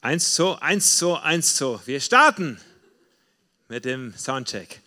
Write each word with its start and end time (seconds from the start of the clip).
Eins, 0.00 0.34
zwei, 0.36 0.54
eins, 0.62 0.96
zwei, 0.96 1.18
eins, 1.22 1.56
zwei. 1.56 1.80
Wir 1.84 2.00
starten 2.00 2.60
mit 3.66 3.84
dem 3.84 4.14
Soundcheck. 4.16 4.80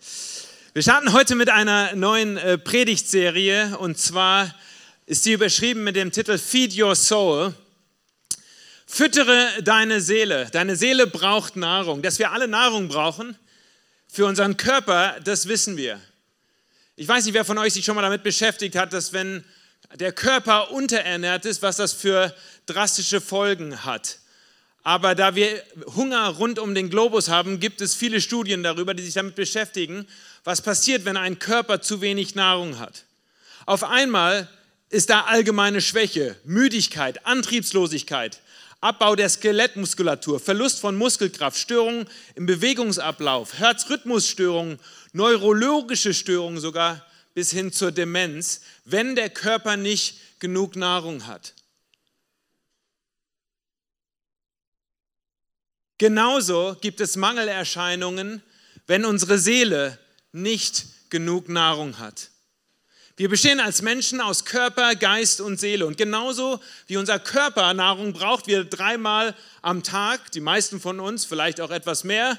Wir 0.72 0.80
starten 0.80 1.12
heute 1.12 1.34
mit 1.34 1.50
einer 1.50 1.94
neuen 1.94 2.38
äh, 2.38 2.56
Predigtserie 2.56 3.76
und 3.76 3.98
zwar 3.98 4.54
ist 5.04 5.24
sie 5.24 5.34
überschrieben 5.34 5.84
mit 5.84 5.96
dem 5.96 6.12
Titel 6.12 6.38
Feed 6.38 6.74
Your 6.78 6.96
Soul. 6.96 7.52
Füttere 8.86 9.62
deine 9.62 10.00
Seele. 10.00 10.48
Deine 10.50 10.76
Seele 10.76 11.06
braucht 11.06 11.56
Nahrung. 11.56 12.00
Dass 12.00 12.18
wir 12.18 12.32
alle 12.32 12.48
Nahrung 12.48 12.88
brauchen 12.88 13.36
für 14.08 14.24
unseren 14.24 14.56
Körper, 14.56 15.20
das 15.22 15.46
wissen 15.46 15.76
wir. 15.76 16.00
Ich 16.96 17.06
weiß 17.06 17.26
nicht, 17.26 17.34
wer 17.34 17.44
von 17.44 17.58
euch 17.58 17.74
sich 17.74 17.84
schon 17.84 17.96
mal 17.96 18.02
damit 18.02 18.22
beschäftigt 18.22 18.76
hat, 18.76 18.94
dass 18.94 19.12
wenn 19.12 19.44
der 19.94 20.12
Körper 20.12 20.70
unterernährt 20.70 21.44
ist, 21.44 21.60
was 21.60 21.76
das 21.76 21.92
für 21.92 22.34
drastische 22.64 23.20
Folgen 23.20 23.84
hat. 23.84 24.21
Aber 24.82 25.14
da 25.14 25.36
wir 25.36 25.62
Hunger 25.94 26.28
rund 26.28 26.58
um 26.58 26.74
den 26.74 26.90
Globus 26.90 27.28
haben, 27.28 27.60
gibt 27.60 27.80
es 27.80 27.94
viele 27.94 28.20
Studien 28.20 28.62
darüber, 28.62 28.94
die 28.94 29.02
sich 29.02 29.14
damit 29.14 29.36
beschäftigen, 29.36 30.06
was 30.44 30.60
passiert, 30.60 31.04
wenn 31.04 31.16
ein 31.16 31.38
Körper 31.38 31.80
zu 31.80 32.00
wenig 32.00 32.34
Nahrung 32.34 32.78
hat. 32.78 33.04
Auf 33.64 33.84
einmal 33.84 34.48
ist 34.90 35.08
da 35.08 35.22
allgemeine 35.22 35.80
Schwäche, 35.80 36.36
Müdigkeit, 36.44 37.24
Antriebslosigkeit, 37.24 38.40
Abbau 38.80 39.14
der 39.14 39.28
Skelettmuskulatur, 39.28 40.40
Verlust 40.40 40.80
von 40.80 40.96
Muskelkraft, 40.96 41.56
Störungen 41.56 42.06
im 42.34 42.46
Bewegungsablauf, 42.46 43.60
Herzrhythmusstörungen, 43.60 44.80
neurologische 45.12 46.12
Störungen 46.12 46.60
sogar 46.60 47.06
bis 47.34 47.52
hin 47.52 47.72
zur 47.72 47.92
Demenz, 47.92 48.62
wenn 48.84 49.14
der 49.14 49.30
Körper 49.30 49.76
nicht 49.76 50.40
genug 50.40 50.74
Nahrung 50.74 51.28
hat. 51.28 51.54
Genauso 56.02 56.76
gibt 56.80 57.00
es 57.00 57.14
Mangelerscheinungen, 57.14 58.42
wenn 58.88 59.04
unsere 59.04 59.38
Seele 59.38 60.00
nicht 60.32 60.86
genug 61.10 61.48
Nahrung 61.48 62.00
hat. 62.00 62.30
Wir 63.16 63.28
bestehen 63.28 63.60
als 63.60 63.82
Menschen 63.82 64.20
aus 64.20 64.44
Körper, 64.44 64.96
Geist 64.96 65.40
und 65.40 65.60
Seele. 65.60 65.86
Und 65.86 65.96
genauso 65.96 66.58
wie 66.88 66.96
unser 66.96 67.20
Körper 67.20 67.72
Nahrung 67.72 68.14
braucht, 68.14 68.48
wir 68.48 68.64
dreimal 68.64 69.36
am 69.60 69.84
Tag, 69.84 70.32
die 70.32 70.40
meisten 70.40 70.80
von 70.80 70.98
uns 70.98 71.24
vielleicht 71.24 71.60
auch 71.60 71.70
etwas 71.70 72.02
mehr, 72.02 72.36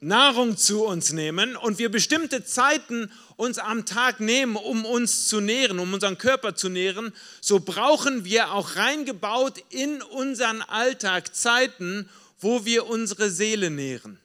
Nahrung 0.00 0.56
zu 0.56 0.84
uns 0.84 1.12
nehmen 1.12 1.54
und 1.54 1.78
wir 1.78 1.88
bestimmte 1.88 2.44
Zeiten 2.44 3.12
uns 3.36 3.58
am 3.58 3.86
Tag 3.86 4.18
nehmen, 4.18 4.56
um 4.56 4.84
uns 4.84 5.28
zu 5.28 5.40
nähren, 5.40 5.78
um 5.78 5.94
unseren 5.94 6.18
Körper 6.18 6.56
zu 6.56 6.68
nähren, 6.68 7.14
so 7.40 7.60
brauchen 7.60 8.24
wir 8.24 8.50
auch 8.50 8.74
reingebaut 8.74 9.62
in 9.70 10.02
unseren 10.02 10.62
Alltag 10.62 11.36
Zeiten, 11.36 12.08
wo 12.42 12.64
wir 12.64 12.86
unsere 12.86 13.30
Seele 13.30 13.70
nähren. 13.70 14.20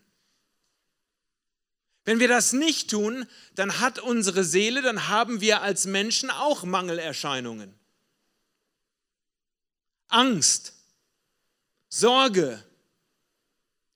Wenn 2.03 2.19
wir 2.19 2.27
das 2.27 2.53
nicht 2.53 2.89
tun, 2.89 3.27
dann 3.55 3.79
hat 3.79 3.99
unsere 3.99 4.43
Seele, 4.43 4.81
dann 4.81 5.07
haben 5.07 5.41
wir 5.41 5.61
als 5.61 5.85
Menschen 5.85 6.29
auch 6.29 6.63
Mangelerscheinungen. 6.63 7.73
Angst, 10.07 10.73
Sorge, 11.89 12.63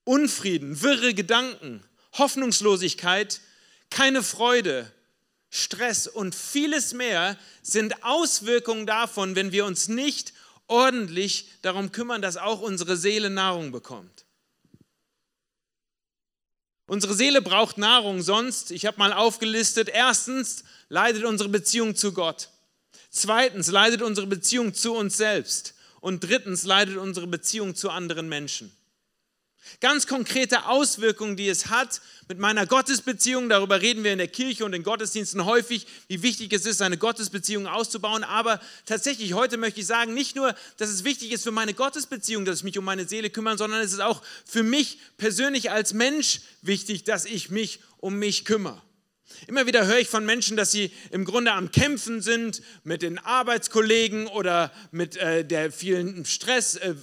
Unfrieden, 0.03 0.81
wirre 0.81 1.14
Gedanken, 1.14 1.83
Hoffnungslosigkeit, 2.14 3.39
keine 3.89 4.23
Freude, 4.23 4.92
Stress 5.49 6.08
und 6.08 6.36
vieles 6.36 6.94
mehr 6.94 7.38
sind 7.61 8.03
Auswirkungen 8.03 8.86
davon, 8.86 9.36
wenn 9.36 9.52
wir 9.52 9.66
uns 9.66 9.88
nicht 9.88 10.33
ordentlich 10.67 11.50
darum 11.62 11.92
kümmern, 11.92 12.22
dass 12.22 12.38
auch 12.38 12.62
unsere 12.62 12.98
Seele 12.98 13.30
Nahrung 13.30 13.72
bekommt. 13.72 14.26
Unsere 16.88 17.14
Seele 17.14 17.42
braucht 17.42 17.78
Nahrung, 17.78 18.22
sonst, 18.22 18.72
ich 18.72 18.86
habe 18.86 18.98
mal 18.98 19.14
aufgelistet, 19.14 19.88
erstens 19.88 20.66
leidet 20.89 21.23
unsere 21.23 21.48
Beziehung 21.48 21.95
zu 21.95 22.11
Gott. 22.11 22.49
Zweitens 23.10 23.67
leidet 23.67 24.02
unsere 24.02 24.27
Beziehung 24.27 24.73
zu 24.73 24.94
uns 24.94 25.17
selbst. 25.17 25.76
Und 26.02 26.23
drittens 26.23 26.64
leidet 26.64 26.98
unsere 26.98 27.28
Beziehung 27.28 27.76
zu 27.76 27.92
anderen 27.92 28.28
Menschen. 28.28 28.76
Ganz 29.80 30.08
konkrete 30.08 30.66
Auswirkungen, 30.66 31.38
die 31.38 31.48
es 31.48 31.67
hat 31.67 32.02
mit 32.27 32.39
meiner 32.39 32.66
Gottesbeziehung. 32.66 33.49
Darüber 33.49 33.82
reden 33.82 34.04
wir 34.04 34.11
in 34.11 34.17
der 34.17 34.27
Kirche 34.27 34.66
und 34.66 34.73
in 34.73 34.83
Gottesdiensten 34.83 35.45
häufig, 35.45 35.88
wie 36.08 36.23
wichtig 36.23 36.52
es 36.54 36.66
ist, 36.66 36.82
eine 36.82 36.98
Gottesbeziehung 36.98 37.67
auszubauen. 37.67 38.23
Aber 38.23 38.60
tatsächlich, 38.86 39.33
heute 39.33 39.58
möchte 39.58 39.80
ich 39.80 39.88
sagen, 39.88 40.14
nicht 40.14 40.36
nur, 40.36 40.55
dass 40.77 40.89
es 40.89 41.04
wichtig 41.04 41.32
ist 41.32 41.44
für 41.44 41.52
meine 41.52 41.73
Gottesbeziehung, 41.73 42.45
dass 42.45 42.60
ich 42.60 42.64
mich 42.64 42.77
um 42.77 42.86
meine 42.86 43.08
Seele 43.08 43.30
kümmere, 43.30 43.58
sondern 43.58 43.82
es 43.82 43.94
ist 43.94 44.02
auch 44.02 44.22
für 44.45 44.64
mich 44.64 44.98
persönlich 45.17 45.72
als 45.72 45.93
Mensch 45.93 46.42
wichtig, 46.61 47.04
dass 47.04 47.26
ich 47.26 47.49
mich 47.49 47.80
um 47.99 48.16
mich 48.16 48.45
kümmere. 48.45 48.82
Immer 49.47 49.65
wieder 49.65 49.86
höre 49.86 49.99
ich 49.99 50.09
von 50.09 50.25
Menschen, 50.25 50.58
dass 50.58 50.71
sie 50.71 50.92
im 51.11 51.25
Grunde 51.25 51.52
am 51.53 51.71
Kämpfen 51.71 52.21
sind 52.21 52.61
mit 52.83 53.02
den 53.02 53.19
Arbeitskollegen 53.19 54.27
oder 54.27 54.71
mit 54.92 55.17
äh, 55.17 55.45
der 55.45 55.71
vielen 55.71 56.25
Stress 56.25 56.75
äh, 56.75 56.95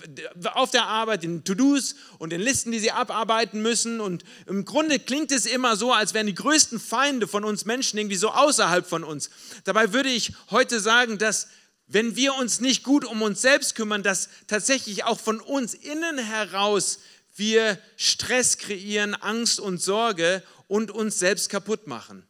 auf 0.53 0.71
der 0.71 0.87
Arbeit, 0.87 1.23
den 1.23 1.45
To-Dos 1.45 1.95
und 2.19 2.31
den 2.31 2.41
Listen, 2.41 2.73
die 2.73 2.79
sie 2.79 2.93
abarbeiten 2.93 3.63
müssen. 3.63 4.01
Und 4.01 4.25
im 4.47 4.65
Grunde 4.65 4.99
klingt 4.99 5.33
es 5.33 5.47
immer 5.47 5.77
so, 5.77 5.93
als 5.93 6.15
wären 6.15 6.27
die 6.27 6.35
größten 6.35 6.81
Feinde 6.81 7.29
von 7.29 7.45
uns 7.45 7.65
Menschen 7.65 7.99
irgendwie 7.99 8.17
so 8.17 8.31
außerhalb 8.31 8.87
von 8.87 9.05
uns. 9.05 9.31
Dabei 9.65 9.93
würde 9.93 10.09
ich 10.09 10.33
heute 10.51 10.81
sagen, 10.81 11.19
dass 11.19 11.49
wenn 11.89 12.17
wir 12.17 12.35
uns 12.35 12.61
nicht 12.61 12.83
gut 12.83 13.05
um 13.05 13.23
uns 13.23 13.41
selbst 13.41 13.75
kümmern, 13.75 14.03
dass 14.03 14.29
tatsächlich 14.47 15.05
auch 15.05 15.19
von 15.19 15.41
uns 15.41 15.73
innen 15.73 16.19
heraus 16.19 16.99
wir 17.39 17.79
Stress 17.97 18.59
kreieren, 18.59 19.15
Angst 19.15 19.61
und 19.61 19.81
Sorge 19.81 20.43
und 20.67 20.91
uns 20.91 21.19
selbst 21.19 21.49
kaputt 21.49 21.87
machen. 21.87 22.29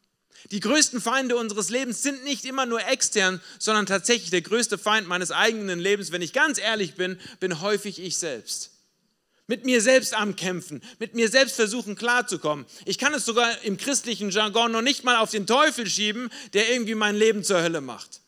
Die 0.50 0.60
größten 0.60 1.00
Feinde 1.00 1.36
unseres 1.36 1.68
Lebens 1.68 2.02
sind 2.02 2.24
nicht 2.24 2.44
immer 2.44 2.64
nur 2.64 2.86
extern, 2.86 3.40
sondern 3.58 3.86
tatsächlich 3.86 4.30
der 4.30 4.40
größte 4.40 4.78
Feind 4.78 5.06
meines 5.08 5.30
eigenen 5.30 5.78
Lebens, 5.78 6.12
wenn 6.12 6.22
ich 6.22 6.32
ganz 6.32 6.58
ehrlich 6.58 6.94
bin, 6.94 7.18
bin 7.40 7.60
häufig 7.60 8.00
ich 8.00 8.16
selbst. 8.16 8.70
Mit 9.46 9.64
mir 9.64 9.80
selbst 9.80 10.14
am 10.14 10.36
Kämpfen, 10.36 10.82
mit 10.98 11.14
mir 11.14 11.28
selbst 11.28 11.56
versuchen 11.56 11.96
klarzukommen. 11.96 12.66
Ich 12.84 12.98
kann 12.98 13.14
es 13.14 13.24
sogar 13.24 13.62
im 13.62 13.78
christlichen 13.78 14.30
Jargon 14.30 14.72
noch 14.72 14.82
nicht 14.82 15.04
mal 15.04 15.16
auf 15.16 15.30
den 15.30 15.46
Teufel 15.46 15.86
schieben, 15.86 16.30
der 16.52 16.70
irgendwie 16.70 16.94
mein 16.94 17.16
Leben 17.16 17.42
zur 17.44 17.62
Hölle 17.62 17.80
macht. 17.80 18.20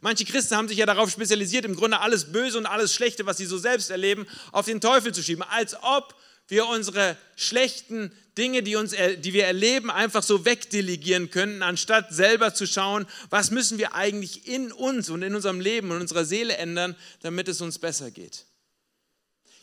Manche 0.00 0.24
Christen 0.24 0.56
haben 0.56 0.68
sich 0.68 0.78
ja 0.78 0.86
darauf 0.86 1.10
spezialisiert, 1.10 1.64
im 1.64 1.76
Grunde 1.76 2.00
alles 2.00 2.32
Böse 2.32 2.58
und 2.58 2.66
alles 2.66 2.94
Schlechte, 2.94 3.26
was 3.26 3.36
sie 3.36 3.46
so 3.46 3.58
selbst 3.58 3.90
erleben, 3.90 4.26
auf 4.52 4.66
den 4.66 4.80
Teufel 4.80 5.12
zu 5.12 5.22
schieben, 5.22 5.42
als 5.42 5.76
ob 5.82 6.14
wir 6.48 6.66
unsere 6.66 7.16
schlechten 7.36 8.12
Dinge, 8.38 8.62
die, 8.62 8.76
uns, 8.76 8.92
die 9.18 9.32
wir 9.32 9.44
erleben, 9.44 9.90
einfach 9.90 10.22
so 10.22 10.44
wegdelegieren 10.44 11.30
könnten, 11.30 11.62
anstatt 11.62 12.12
selber 12.14 12.54
zu 12.54 12.66
schauen, 12.66 13.06
was 13.30 13.50
müssen 13.50 13.78
wir 13.78 13.94
eigentlich 13.94 14.46
in 14.48 14.72
uns 14.72 15.10
und 15.10 15.22
in 15.22 15.34
unserem 15.34 15.60
Leben 15.60 15.90
und 15.90 16.00
unserer 16.00 16.24
Seele 16.24 16.56
ändern, 16.56 16.96
damit 17.20 17.48
es 17.48 17.60
uns 17.60 17.78
besser 17.78 18.10
geht. 18.10 18.47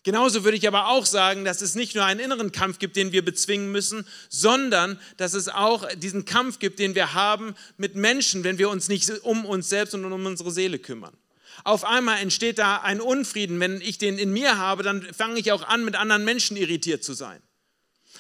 Genauso 0.06 0.44
würde 0.44 0.56
ich 0.56 0.68
aber 0.68 0.88
auch 0.90 1.06
sagen, 1.08 1.46
dass 1.46 1.62
es 1.62 1.74
nicht 1.74 1.96
nur 1.96 2.06
einen 2.06 2.20
inneren 2.20 2.52
Kampf 2.52 2.78
gibt, 2.78 2.96
den 2.96 3.12
wir 3.12 3.26
bezwingen 3.26 3.72
müssen, 3.72 4.06
sondern 4.30 5.00
dass 5.18 5.34
es 5.34 5.50
auch 5.50 5.92
diesen 5.96 6.26
Kampf 6.26 6.60
gibt, 6.60 6.78
den 6.78 6.94
wir 6.94 7.16
haben 7.16 7.56
mit 7.78 7.96
Menschen, 7.96 8.44
wenn 8.44 8.60
wir 8.60 8.70
uns 8.70 8.88
nicht 8.88 9.10
um 9.24 9.46
uns 9.46 9.68
selbst 9.68 9.96
und 9.96 10.06
um 10.06 10.26
unsere 10.28 10.52
Seele 10.52 10.78
kümmern. 10.78 11.18
Auf 11.64 11.84
einmal 11.84 12.20
entsteht 12.20 12.60
da 12.60 12.82
ein 12.82 13.02
Unfrieden. 13.02 13.60
Wenn 13.60 13.82
ich 13.82 13.98
den 13.98 14.20
in 14.20 14.32
mir 14.32 14.60
habe, 14.60 14.84
dann 14.84 15.02
fange 15.12 15.40
ich 15.40 15.52
auch 15.52 15.64
an, 15.64 15.84
mit 15.84 15.96
anderen 15.96 16.24
Menschen 16.24 16.56
irritiert 16.56 17.04
zu 17.04 17.14
sein. 17.14 17.42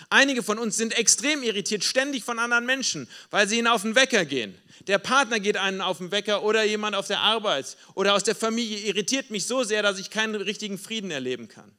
Einige 0.09 0.43
von 0.43 0.59
uns 0.59 0.77
sind 0.77 0.97
extrem 0.97 1.43
irritiert, 1.43 1.83
ständig 1.83 2.23
von 2.23 2.39
anderen 2.39 2.65
Menschen, 2.65 3.07
weil 3.31 3.47
sie 3.47 3.57
ihnen 3.57 3.67
auf 3.67 3.81
den 3.81 3.95
Wecker 3.95 4.25
gehen. 4.25 4.55
Der 4.87 4.97
Partner 4.97 5.39
geht 5.39 5.57
einen 5.57 5.81
auf 5.81 5.97
den 5.97 6.11
Wecker 6.11 6.43
oder 6.43 6.63
jemand 6.63 6.95
auf 6.95 7.07
der 7.07 7.19
Arbeit 7.19 7.77
oder 7.95 8.13
aus 8.13 8.23
der 8.23 8.35
Familie 8.35 8.79
irritiert 8.79 9.31
mich 9.31 9.45
so 9.45 9.63
sehr, 9.63 9.81
dass 9.81 9.99
ich 9.99 10.09
keinen 10.09 10.35
richtigen 10.35 10.77
Frieden 10.77 11.11
erleben 11.11 11.47
kann. 11.47 11.71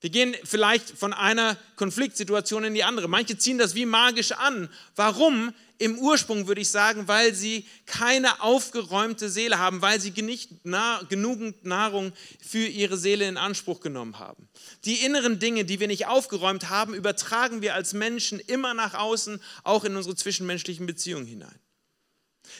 Wir 0.00 0.10
gehen 0.10 0.36
vielleicht 0.44 0.90
von 0.90 1.12
einer 1.12 1.56
Konfliktsituation 1.76 2.64
in 2.64 2.74
die 2.74 2.84
andere. 2.84 3.08
Manche 3.08 3.38
ziehen 3.38 3.58
das 3.58 3.74
wie 3.74 3.86
magisch 3.86 4.32
an. 4.32 4.68
Warum? 4.94 5.52
Im 5.78 5.98
Ursprung 5.98 6.46
würde 6.46 6.62
ich 6.62 6.70
sagen, 6.70 7.06
weil 7.06 7.34
sie 7.34 7.66
keine 7.84 8.42
aufgeräumte 8.42 9.28
Seele 9.28 9.58
haben, 9.58 9.82
weil 9.82 10.00
sie 10.00 10.10
nicht 10.22 10.64
nah, 10.64 11.02
genügend 11.08 11.64
Nahrung 11.64 12.12
für 12.40 12.66
ihre 12.66 12.96
Seele 12.96 13.28
in 13.28 13.36
Anspruch 13.36 13.80
genommen 13.80 14.18
haben. 14.18 14.48
Die 14.84 15.04
inneren 15.04 15.38
Dinge, 15.38 15.64
die 15.64 15.78
wir 15.78 15.86
nicht 15.86 16.06
aufgeräumt 16.06 16.70
haben, 16.70 16.94
übertragen 16.94 17.60
wir 17.60 17.74
als 17.74 17.92
Menschen 17.92 18.40
immer 18.40 18.72
nach 18.72 18.94
außen, 18.94 19.40
auch 19.64 19.84
in 19.84 19.96
unsere 19.96 20.16
zwischenmenschlichen 20.16 20.86
Beziehungen 20.86 21.26
hinein. 21.26 21.58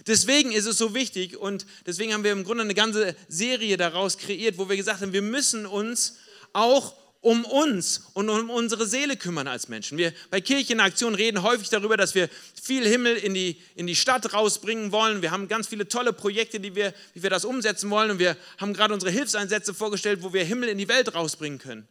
Deswegen 0.07 0.53
ist 0.53 0.67
es 0.67 0.77
so 0.77 0.95
wichtig 0.95 1.37
und 1.37 1.65
deswegen 1.87 2.13
haben 2.13 2.25
wir 2.25 2.33
im 2.33 2.45
Grunde 2.45 2.65
eine 2.65 2.75
ganze 2.75 3.17
Serie 3.29 3.77
daraus 3.77 4.19
kreiert, 4.19 4.59
wo 4.59 4.69
wir 4.69 4.77
gesagt 4.77 5.01
haben, 5.01 5.13
wir 5.13 5.23
müssen 5.23 5.65
uns 5.65 6.17
auch 6.53 6.95
um 7.27 7.45
uns 7.45 8.03
und 8.13 8.29
um 8.29 8.51
unsere 8.51 8.87
Seele 8.87 9.17
kümmern 9.17 9.49
als 9.49 9.67
Menschen. 9.67 9.99
Wir 9.99 10.13
bei 10.31 10.41
Kirche 10.41 10.77
reden 10.77 11.43
häufig 11.43 11.69
darüber, 11.71 11.97
dass 11.97 12.15
wir 12.15 12.29
viel 12.55 12.87
Himmel 12.87 13.17
in 13.17 13.35
die, 13.35 13.61
in 13.75 13.89
die 13.89 13.97
Stadt 13.97 14.33
rausbringen 14.33 14.93
wollen. 14.93 15.23
Wir 15.23 15.33
haben 15.33 15.49
ganz 15.49 15.67
viele 15.67 15.89
tolle 15.89 16.13
Projekte, 16.13 16.61
die 16.61 16.77
wir, 16.77 16.95
wie 17.15 17.25
wir 17.25 17.31
das 17.31 17.45
umsetzen 17.45 17.91
wollen. 17.91 18.13
Und 18.13 18.21
wir 18.21 18.37
haben 18.59 18.75
gerade 18.75 18.95
unsere 18.95 19.11
Hilfseinsätze 19.11 19.75
vorgestellt, 19.75 20.23
wo 20.23 20.33
wir 20.33 20.45
Himmel 20.45 20.69
in 20.69 20.79
die 20.79 20.87
Welt 20.87 21.17
rausbringen 21.17 21.59
können. 21.59 21.89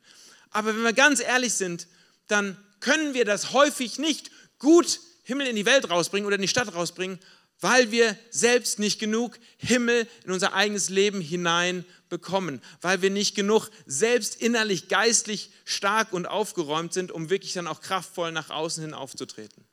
Aber 0.52 0.74
wenn 0.74 0.84
wir 0.84 0.94
ganz 0.94 1.20
ehrlich 1.20 1.54
sind, 1.54 1.88
dann 2.30 2.56
können 2.80 3.14
wir 3.14 3.26
das 3.26 3.52
häufig 3.52 4.00
nicht 4.00 4.32
gut 4.58 5.02
Himmel 5.24 5.48
in 5.48 5.58
die 5.58 5.66
Welt 5.66 5.90
rausbringen 5.90 6.28
oder 6.28 6.38
in 6.38 6.44
die 6.44 6.48
Stadt 6.48 6.74
rausbringen, 6.74 7.20
weil 7.62 7.92
wir 7.92 8.18
selbst 8.30 8.80
nicht 8.80 9.00
genug 9.00 9.40
Himmel 9.58 10.08
in 10.24 10.32
unser 10.32 10.54
eigenes 10.54 10.90
Leben 10.90 11.22
hinein 11.22 11.86
bekommen, 12.10 12.62
weil 12.82 13.02
wir 13.02 13.10
nicht 13.10 13.36
genug 13.36 13.70
selbst 13.86 14.36
innerlich, 14.42 14.88
geistlich 14.88 15.52
stark 15.64 16.14
und 16.14 16.26
aufgeräumt 16.26 16.94
sind, 16.94 17.12
um 17.12 17.30
wirklich 17.30 17.54
dann 17.54 17.68
auch 17.68 17.82
kraftvoll 17.82 18.32
nach 18.32 18.50
außen 18.50 18.84
hin 18.84 18.94
aufzutreten. 18.94 19.66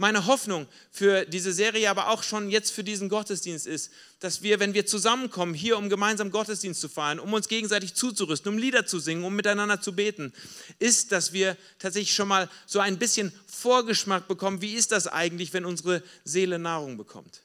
Meine 0.00 0.24
Hoffnung 0.24 0.66
für 0.90 1.26
diese 1.26 1.52
Serie, 1.52 1.90
aber 1.90 2.08
auch 2.08 2.22
schon 2.22 2.48
jetzt 2.48 2.70
für 2.70 2.82
diesen 2.82 3.10
Gottesdienst 3.10 3.66
ist, 3.66 3.90
dass 4.18 4.40
wir, 4.40 4.58
wenn 4.58 4.72
wir 4.72 4.86
zusammenkommen, 4.86 5.52
hier 5.52 5.76
um 5.76 5.90
gemeinsam 5.90 6.30
Gottesdienst 6.30 6.80
zu 6.80 6.88
feiern, 6.88 7.20
um 7.20 7.34
uns 7.34 7.48
gegenseitig 7.48 7.92
zuzurüsten, 7.92 8.50
um 8.50 8.56
Lieder 8.56 8.86
zu 8.86 8.98
singen, 8.98 9.24
um 9.24 9.36
miteinander 9.36 9.82
zu 9.82 9.94
beten, 9.94 10.32
ist, 10.78 11.12
dass 11.12 11.34
wir 11.34 11.54
tatsächlich 11.78 12.14
schon 12.14 12.28
mal 12.28 12.48
so 12.64 12.80
ein 12.80 12.98
bisschen 12.98 13.30
Vorgeschmack 13.46 14.26
bekommen, 14.26 14.62
wie 14.62 14.72
ist 14.72 14.90
das 14.90 15.06
eigentlich, 15.06 15.52
wenn 15.52 15.66
unsere 15.66 16.02
Seele 16.24 16.58
Nahrung 16.58 16.96
bekommt. 16.96 17.42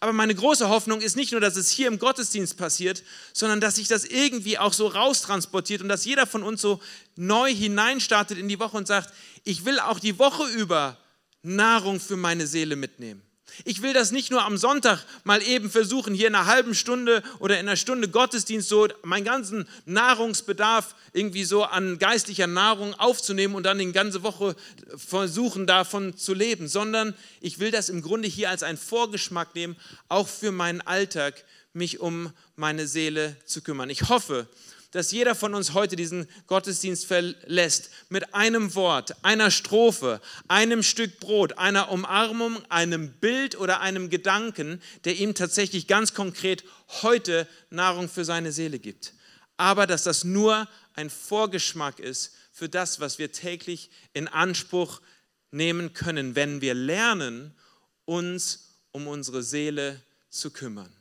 Aber 0.00 0.12
meine 0.12 0.34
große 0.34 0.68
Hoffnung 0.68 1.00
ist 1.00 1.14
nicht 1.14 1.30
nur, 1.30 1.40
dass 1.40 1.54
es 1.54 1.70
hier 1.70 1.86
im 1.86 2.00
Gottesdienst 2.00 2.56
passiert, 2.56 3.04
sondern 3.32 3.60
dass 3.60 3.76
sich 3.76 3.86
das 3.86 4.04
irgendwie 4.04 4.58
auch 4.58 4.72
so 4.72 4.88
raustransportiert 4.88 5.80
und 5.80 5.88
dass 5.88 6.04
jeder 6.04 6.26
von 6.26 6.42
uns 6.42 6.60
so 6.60 6.80
neu 7.14 7.54
hineinstartet 7.54 8.36
in 8.36 8.48
die 8.48 8.58
Woche 8.58 8.78
und 8.78 8.88
sagt, 8.88 9.14
ich 9.44 9.64
will 9.64 9.78
auch 9.78 10.00
die 10.00 10.18
Woche 10.18 10.48
über 10.48 10.98
Nahrung 11.44 12.00
für 12.00 12.16
meine 12.16 12.46
Seele 12.46 12.74
mitnehmen. 12.74 13.22
Ich 13.64 13.82
will 13.82 13.92
das 13.92 14.10
nicht 14.10 14.32
nur 14.32 14.44
am 14.44 14.56
Sonntag 14.56 15.04
mal 15.22 15.40
eben 15.42 15.70
versuchen, 15.70 16.12
hier 16.14 16.26
in 16.26 16.34
einer 16.34 16.46
halben 16.46 16.74
Stunde 16.74 17.22
oder 17.38 17.60
in 17.60 17.68
einer 17.68 17.76
Stunde 17.76 18.08
Gottesdienst 18.08 18.68
so 18.68 18.88
meinen 19.04 19.24
ganzen 19.24 19.68
Nahrungsbedarf 19.84 20.96
irgendwie 21.12 21.44
so 21.44 21.62
an 21.62 21.98
geistlicher 21.98 22.48
Nahrung 22.48 22.94
aufzunehmen 22.94 23.54
und 23.54 23.64
dann 23.64 23.78
die 23.78 23.92
ganze 23.92 24.24
Woche 24.24 24.56
versuchen 24.96 25.68
davon 25.68 26.16
zu 26.16 26.34
leben, 26.34 26.66
sondern 26.66 27.14
ich 27.40 27.60
will 27.60 27.70
das 27.70 27.90
im 27.90 28.02
Grunde 28.02 28.26
hier 28.26 28.50
als 28.50 28.64
einen 28.64 28.78
Vorgeschmack 28.78 29.54
nehmen, 29.54 29.76
auch 30.08 30.26
für 30.26 30.50
meinen 30.50 30.80
Alltag, 30.80 31.44
mich 31.72 32.00
um 32.00 32.32
meine 32.56 32.88
Seele 32.88 33.36
zu 33.44 33.60
kümmern. 33.62 33.90
Ich 33.90 34.08
hoffe, 34.08 34.48
dass 34.94 35.10
jeder 35.10 35.34
von 35.34 35.54
uns 35.54 35.74
heute 35.74 35.96
diesen 35.96 36.28
Gottesdienst 36.46 37.06
verlässt 37.06 37.90
mit 38.10 38.32
einem 38.32 38.76
Wort, 38.76 39.24
einer 39.24 39.50
Strophe, 39.50 40.20
einem 40.46 40.84
Stück 40.84 41.18
Brot, 41.18 41.58
einer 41.58 41.90
Umarmung, 41.90 42.64
einem 42.70 43.10
Bild 43.14 43.58
oder 43.58 43.80
einem 43.80 44.08
Gedanken, 44.08 44.80
der 45.04 45.16
ihm 45.16 45.34
tatsächlich 45.34 45.88
ganz 45.88 46.14
konkret 46.14 46.62
heute 47.02 47.48
Nahrung 47.70 48.08
für 48.08 48.24
seine 48.24 48.52
Seele 48.52 48.78
gibt. 48.78 49.14
Aber 49.56 49.88
dass 49.88 50.04
das 50.04 50.22
nur 50.22 50.68
ein 50.94 51.10
Vorgeschmack 51.10 51.98
ist 51.98 52.32
für 52.52 52.68
das, 52.68 53.00
was 53.00 53.18
wir 53.18 53.32
täglich 53.32 53.90
in 54.12 54.28
Anspruch 54.28 55.00
nehmen 55.50 55.92
können, 55.92 56.36
wenn 56.36 56.60
wir 56.60 56.74
lernen, 56.74 57.52
uns 58.04 58.76
um 58.92 59.08
unsere 59.08 59.42
Seele 59.42 60.00
zu 60.30 60.52
kümmern. 60.52 60.94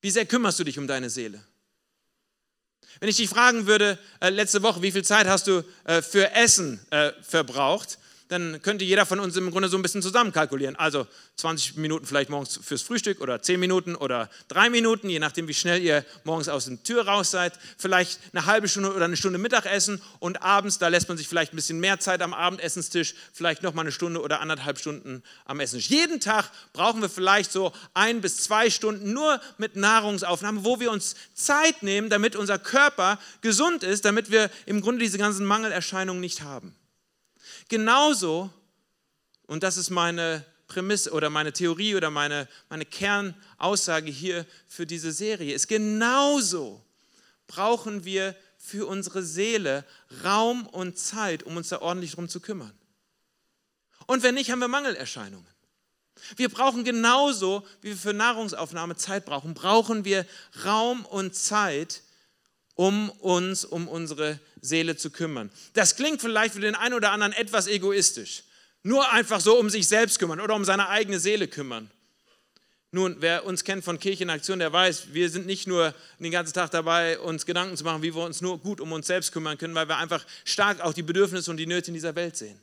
Wie 0.00 0.12
sehr 0.12 0.26
kümmerst 0.26 0.60
du 0.60 0.64
dich 0.64 0.78
um 0.78 0.86
deine 0.86 1.10
Seele? 1.10 1.44
Wenn 2.98 3.08
ich 3.08 3.16
dich 3.16 3.28
fragen 3.28 3.66
würde, 3.66 3.98
äh, 4.20 4.30
letzte 4.30 4.62
Woche, 4.62 4.82
wie 4.82 4.90
viel 4.92 5.04
Zeit 5.04 5.26
hast 5.26 5.46
du 5.46 5.62
äh, 5.84 6.02
für 6.02 6.32
Essen 6.32 6.80
äh, 6.90 7.12
verbraucht, 7.22 7.98
dann 8.30 8.62
könnte 8.62 8.84
jeder 8.84 9.06
von 9.06 9.18
uns 9.18 9.36
im 9.36 9.50
Grunde 9.50 9.68
so 9.68 9.76
ein 9.76 9.82
bisschen 9.82 10.02
zusammenkalkulieren. 10.02 10.76
Also 10.76 11.06
20 11.36 11.76
Minuten 11.76 12.06
vielleicht 12.06 12.30
morgens 12.30 12.60
fürs 12.62 12.80
Frühstück 12.82 13.20
oder 13.20 13.42
10 13.42 13.58
Minuten 13.58 13.96
oder 13.96 14.30
3 14.48 14.70
Minuten, 14.70 15.08
je 15.08 15.18
nachdem, 15.18 15.48
wie 15.48 15.54
schnell 15.54 15.82
ihr 15.82 16.04
morgens 16.22 16.48
aus 16.48 16.66
der 16.66 16.80
Tür 16.82 17.08
raus 17.08 17.32
seid. 17.32 17.58
Vielleicht 17.76 18.20
eine 18.32 18.46
halbe 18.46 18.68
Stunde 18.68 18.94
oder 18.94 19.04
eine 19.04 19.16
Stunde 19.16 19.38
Mittagessen 19.38 20.00
und 20.20 20.42
abends, 20.42 20.78
da 20.78 20.86
lässt 20.88 21.08
man 21.08 21.18
sich 21.18 21.26
vielleicht 21.26 21.52
ein 21.52 21.56
bisschen 21.56 21.80
mehr 21.80 21.98
Zeit 21.98 22.22
am 22.22 22.32
Abendessenstisch, 22.32 23.14
vielleicht 23.32 23.64
nochmal 23.64 23.84
eine 23.84 23.92
Stunde 23.92 24.22
oder 24.22 24.40
anderthalb 24.40 24.78
Stunden 24.78 25.24
am 25.44 25.58
Essenstisch. 25.58 25.90
Jeden 25.90 26.20
Tag 26.20 26.52
brauchen 26.72 27.02
wir 27.02 27.08
vielleicht 27.08 27.50
so 27.50 27.72
ein 27.94 28.20
bis 28.20 28.36
zwei 28.36 28.70
Stunden 28.70 29.12
nur 29.12 29.40
mit 29.58 29.74
Nahrungsaufnahme, 29.74 30.64
wo 30.64 30.78
wir 30.78 30.92
uns 30.92 31.16
Zeit 31.34 31.82
nehmen, 31.82 32.10
damit 32.10 32.36
unser 32.36 32.60
Körper 32.60 33.18
gesund 33.40 33.82
ist, 33.82 34.04
damit 34.04 34.30
wir 34.30 34.50
im 34.66 34.82
Grunde 34.82 35.02
diese 35.02 35.18
ganzen 35.18 35.44
Mangelerscheinungen 35.44 36.20
nicht 36.20 36.42
haben. 36.42 36.76
Genauso, 37.70 38.50
und 39.46 39.62
das 39.62 39.76
ist 39.76 39.90
meine 39.90 40.44
Prämisse 40.66 41.12
oder 41.12 41.30
meine 41.30 41.52
Theorie 41.52 41.94
oder 41.94 42.10
meine, 42.10 42.48
meine 42.68 42.84
Kernaussage 42.84 44.10
hier 44.10 44.44
für 44.66 44.86
diese 44.86 45.12
Serie, 45.12 45.54
ist 45.54 45.68
genauso 45.68 46.84
brauchen 47.46 48.04
wir 48.04 48.34
für 48.58 48.86
unsere 48.86 49.22
Seele 49.22 49.84
Raum 50.24 50.66
und 50.66 50.98
Zeit, 50.98 51.44
um 51.44 51.56
uns 51.56 51.68
da 51.68 51.80
ordentlich 51.80 52.12
drum 52.12 52.28
zu 52.28 52.40
kümmern. 52.40 52.76
Und 54.06 54.24
wenn 54.24 54.34
nicht, 54.34 54.50
haben 54.50 54.58
wir 54.58 54.68
Mangelerscheinungen. 54.68 55.46
Wir 56.36 56.48
brauchen 56.48 56.82
genauso, 56.82 57.64
wie 57.82 57.90
wir 57.90 57.96
für 57.96 58.12
Nahrungsaufnahme 58.12 58.96
Zeit 58.96 59.24
brauchen, 59.24 59.54
brauchen 59.54 60.04
wir 60.04 60.26
Raum 60.64 61.04
und 61.06 61.36
Zeit, 61.36 62.02
um 62.74 63.10
uns 63.10 63.64
um 63.64 63.88
unsere 63.88 64.38
Seele 64.60 64.96
zu 64.96 65.10
kümmern. 65.10 65.50
Das 65.74 65.96
klingt 65.96 66.20
vielleicht 66.20 66.54
für 66.54 66.60
den 66.60 66.74
einen 66.74 66.94
oder 66.94 67.10
anderen 67.12 67.32
etwas 67.32 67.66
egoistisch. 67.66 68.44
Nur 68.82 69.10
einfach 69.10 69.40
so 69.40 69.58
um 69.58 69.68
sich 69.68 69.86
selbst 69.86 70.18
kümmern 70.18 70.40
oder 70.40 70.54
um 70.54 70.64
seine 70.64 70.88
eigene 70.88 71.20
Seele 71.20 71.48
kümmern. 71.48 71.90
Nun, 72.92 73.16
wer 73.20 73.46
uns 73.46 73.62
kennt 73.62 73.84
von 73.84 74.00
Kirche 74.00 74.24
in 74.24 74.30
Aktion, 74.30 74.58
der 74.58 74.72
weiß, 74.72 75.12
wir 75.12 75.30
sind 75.30 75.46
nicht 75.46 75.68
nur 75.68 75.94
den 76.18 76.32
ganzen 76.32 76.54
Tag 76.54 76.72
dabei, 76.72 77.20
uns 77.20 77.46
Gedanken 77.46 77.76
zu 77.76 77.84
machen, 77.84 78.02
wie 78.02 78.14
wir 78.14 78.24
uns 78.24 78.40
nur 78.40 78.58
gut 78.58 78.80
um 78.80 78.90
uns 78.90 79.06
selbst 79.06 79.30
kümmern 79.30 79.58
können, 79.58 79.76
weil 79.76 79.86
wir 79.86 79.98
einfach 79.98 80.26
stark 80.44 80.80
auch 80.80 80.92
die 80.92 81.04
Bedürfnisse 81.04 81.52
und 81.52 81.56
die 81.56 81.66
Nöte 81.66 81.88
in 81.88 81.94
dieser 81.94 82.16
Welt 82.16 82.36
sehen. 82.36 82.58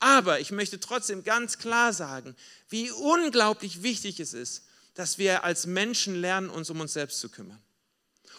Aber 0.00 0.40
ich 0.40 0.50
möchte 0.50 0.80
trotzdem 0.80 1.22
ganz 1.22 1.58
klar 1.58 1.92
sagen, 1.92 2.34
wie 2.68 2.90
unglaublich 2.90 3.84
wichtig 3.84 4.18
es 4.18 4.34
ist, 4.34 4.64
dass 4.94 5.18
wir 5.18 5.44
als 5.44 5.66
Menschen 5.66 6.16
lernen, 6.16 6.50
uns 6.50 6.68
um 6.68 6.80
uns 6.80 6.92
selbst 6.92 7.20
zu 7.20 7.28
kümmern. 7.28 7.60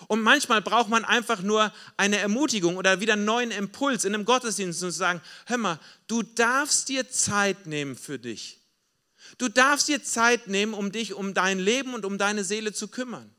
Und 0.07 0.21
manchmal 0.21 0.61
braucht 0.61 0.89
man 0.89 1.05
einfach 1.05 1.41
nur 1.41 1.71
eine 1.97 2.17
Ermutigung 2.17 2.77
oder 2.77 2.99
wieder 2.99 3.13
einen 3.13 3.25
neuen 3.25 3.51
Impuls 3.51 4.05
in 4.05 4.13
einem 4.13 4.25
Gottesdienst 4.25 4.83
und 4.83 4.91
zu 4.91 4.97
sagen, 4.97 5.21
hör 5.45 5.57
mal, 5.57 5.79
du 6.07 6.21
darfst 6.21 6.89
dir 6.89 7.09
Zeit 7.09 7.65
nehmen 7.65 7.95
für 7.95 8.19
dich. 8.19 8.59
Du 9.37 9.49
darfst 9.49 9.87
dir 9.87 10.03
Zeit 10.03 10.47
nehmen, 10.47 10.73
um 10.73 10.91
dich 10.91 11.13
um 11.13 11.33
dein 11.33 11.59
Leben 11.59 11.93
und 11.93 12.05
um 12.05 12.17
deine 12.17 12.43
Seele 12.43 12.73
zu 12.73 12.87
kümmern. 12.87 13.31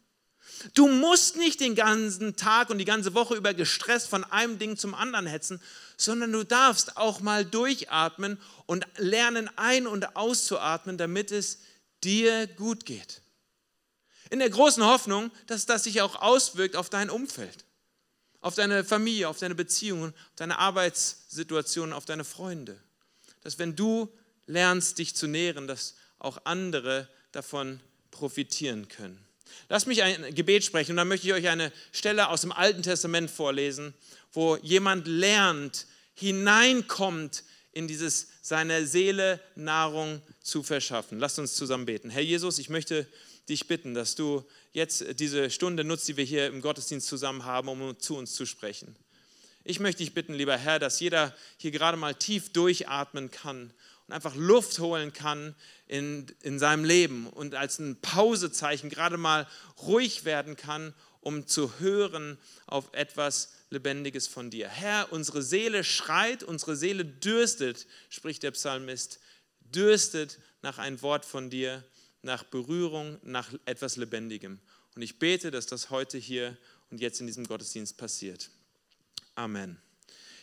Du 0.75 0.88
musst 0.88 1.37
nicht 1.37 1.60
den 1.60 1.75
ganzen 1.75 2.37
Tag 2.37 2.70
und 2.70 2.78
die 2.78 2.84
ganze 2.84 3.14
Woche 3.14 3.34
über 3.34 3.54
gestresst 3.54 4.08
von 4.08 4.25
einem 4.25 4.58
Ding 4.58 4.76
zum 4.76 4.94
anderen 4.94 5.26
hetzen, 5.26 5.61
sondern 5.97 6.32
du 6.32 6.44
darfst 6.44 6.97
auch 6.97 7.20
mal 7.20 7.44
durchatmen 7.44 8.38
und 8.64 8.87
lernen 8.97 9.50
ein- 9.56 9.87
und 9.87 10.16
auszuatmen, 10.16 10.99
damit 10.99 11.30
es 11.30 11.61
dir 12.02 12.47
gut 12.47 12.87
geht. 12.87 13.23
In 14.30 14.38
der 14.38 14.50
großen 14.50 14.85
Hoffnung, 14.85 15.30
dass 15.47 15.66
das 15.66 15.85
sich 15.85 16.00
auch 16.00 16.16
auswirkt 16.16 16.76
auf 16.76 16.90
dein 16.90 17.11
Umfeld, 17.11 17.64
auf 18.40 18.54
deine 18.54 18.85
Familie, 18.85 19.28
auf 19.28 19.38
deine 19.38 19.54
Beziehungen, 19.54 20.11
auf 20.11 20.37
deine 20.37 20.59
Arbeitssituation, 20.59 21.92
auf 21.92 22.04
deine 22.04 22.25
Freunde. 22.25 22.80
Dass 23.42 23.59
wenn 23.59 23.76
du 23.76 24.09
lernst, 24.47 24.99
dich 24.99 25.14
zu 25.14 25.26
nähren, 25.26 25.66
dass 25.66 25.95
auch 26.18 26.38
andere 26.45 27.09
davon 27.33 27.80
profitieren 28.11 28.88
können. 28.88 29.23
Lass 29.68 29.87
mich 29.87 30.02
ein 30.02 30.35
Gebet 30.35 30.64
sprechen 30.64 30.92
und 30.92 30.97
dann 30.97 31.09
möchte 31.09 31.26
ich 31.26 31.33
euch 31.33 31.49
eine 31.49 31.73
Stelle 31.92 32.28
aus 32.28 32.40
dem 32.40 32.52
Alten 32.52 32.83
Testament 32.83 33.30
vorlesen, 33.30 33.95
wo 34.33 34.56
jemand 34.56 35.06
lernt, 35.06 35.87
hineinkommt 36.14 37.45
in 37.73 37.87
dieses 37.88 38.28
seine 38.42 38.87
Seele 38.87 39.40
Nahrung 39.54 40.23
zu 40.40 40.62
verschaffen. 40.62 41.18
Lasst 41.18 41.38
uns 41.38 41.54
zusammen 41.54 41.85
beten. 41.85 42.11
Herr 42.11 42.23
Jesus, 42.23 42.59
ich 42.59 42.71
möchte 42.71 43.06
dich 43.48 43.68
bitten, 43.68 43.94
dass 43.94 44.14
du 44.14 44.44
jetzt 44.72 45.20
diese 45.20 45.50
Stunde 45.50 45.84
nutzt, 45.84 46.08
die 46.08 46.16
wir 46.16 46.24
hier 46.24 46.46
im 46.46 46.60
Gottesdienst 46.60 47.06
zusammen 47.06 47.44
haben, 47.44 47.68
um 47.68 47.98
zu 47.98 48.16
uns 48.16 48.34
zu 48.34 48.46
sprechen. 48.46 48.96
Ich 49.64 49.80
möchte 49.80 49.98
dich 49.98 50.14
bitten, 50.14 50.34
lieber 50.34 50.56
Herr, 50.56 50.78
dass 50.78 51.00
jeder 51.00 51.34
hier 51.56 51.70
gerade 51.70 51.96
mal 51.96 52.14
tief 52.14 52.52
durchatmen 52.52 53.30
kann 53.30 53.72
und 54.06 54.14
einfach 54.14 54.36
Luft 54.36 54.78
holen 54.78 55.12
kann 55.12 55.54
in, 55.88 56.26
in 56.42 56.58
seinem 56.58 56.84
Leben 56.84 57.26
und 57.26 57.54
als 57.54 57.78
ein 57.78 58.00
Pausezeichen 58.00 58.90
gerade 58.90 59.16
mal 59.16 59.46
ruhig 59.82 60.24
werden 60.24 60.56
kann, 60.56 60.94
um 61.20 61.48
zu 61.48 61.80
hören 61.80 62.38
auf 62.66 62.92
etwas 62.92 63.54
Lebendiges 63.70 64.28
von 64.28 64.50
dir. 64.50 64.68
Herr, 64.68 65.12
unsere 65.12 65.42
Seele 65.42 65.82
schreit, 65.82 66.44
unsere 66.44 66.76
Seele 66.76 67.04
dürstet, 67.04 67.86
spricht 68.08 68.44
der 68.44 68.52
Psalmist, 68.52 69.18
dürstet 69.60 70.38
nach 70.62 70.78
ein 70.78 71.02
Wort 71.02 71.24
von 71.24 71.50
dir 71.50 71.82
nach 72.26 72.42
Berührung, 72.42 73.18
nach 73.23 73.49
etwas 73.64 73.97
Lebendigem. 73.97 74.59
Und 74.95 75.02
ich 75.02 75.18
bete, 75.18 75.50
dass 75.50 75.66
das 75.66 75.90
heute 75.90 76.18
hier 76.18 76.56
und 76.90 77.00
jetzt 77.00 77.21
in 77.21 77.26
diesem 77.26 77.47
Gottesdienst 77.47 77.97
passiert. 77.97 78.50
Amen. 79.37 79.78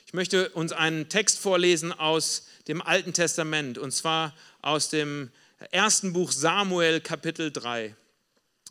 Ich 0.07 0.13
möchte 0.13 0.49
uns 0.49 0.71
einen 0.71 1.09
Text 1.09 1.39
vorlesen 1.39 1.91
aus 1.91 2.47
dem 2.67 2.81
Alten 2.81 3.13
Testament, 3.13 3.77
und 3.77 3.91
zwar 3.91 4.33
aus 4.61 4.89
dem 4.89 5.29
ersten 5.71 6.13
Buch 6.13 6.31
Samuel 6.31 7.01
Kapitel 7.01 7.51
3. 7.51 7.95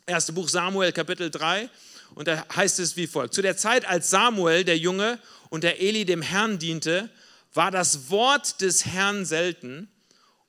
Erste 0.05 0.33
Buch 0.33 0.49
Samuel 0.49 0.91
Kapitel 0.91 1.29
3. 1.29 1.69
Und 2.15 2.27
da 2.27 2.45
heißt 2.55 2.79
es 2.79 2.97
wie 2.97 3.07
folgt. 3.07 3.33
Zu 3.33 3.41
der 3.41 3.57
Zeit, 3.57 3.85
als 3.85 4.09
Samuel, 4.09 4.63
der 4.63 4.77
Junge, 4.77 5.19
und 5.49 5.63
der 5.63 5.81
Eli 5.81 6.05
dem 6.05 6.21
Herrn 6.21 6.57
diente, 6.57 7.09
war 7.53 7.69
das 7.69 8.09
Wort 8.09 8.61
des 8.61 8.85
Herrn 8.85 9.25
selten 9.25 9.87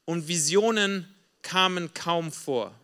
und 0.06 0.28
Visionen 0.28 1.13
kamen 1.44 1.94
kaum 1.94 2.32
vor. 2.32 2.74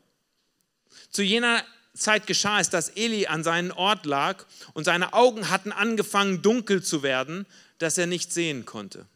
Zu 1.10 1.22
jener 1.22 1.64
Zeit 1.94 2.28
geschah 2.28 2.60
es, 2.60 2.70
dass 2.70 2.90
Eli 2.90 3.26
an 3.26 3.42
seinem 3.42 3.72
Ort 3.72 4.06
lag 4.06 4.44
und 4.74 4.84
seine 4.84 5.12
Augen 5.12 5.50
hatten 5.50 5.72
angefangen 5.72 6.42
dunkel 6.42 6.82
zu 6.82 7.02
werden, 7.02 7.46
dass 7.78 7.98
er 7.98 8.06
nicht 8.06 8.32
sehen 8.32 8.64
konnte. 8.64 9.06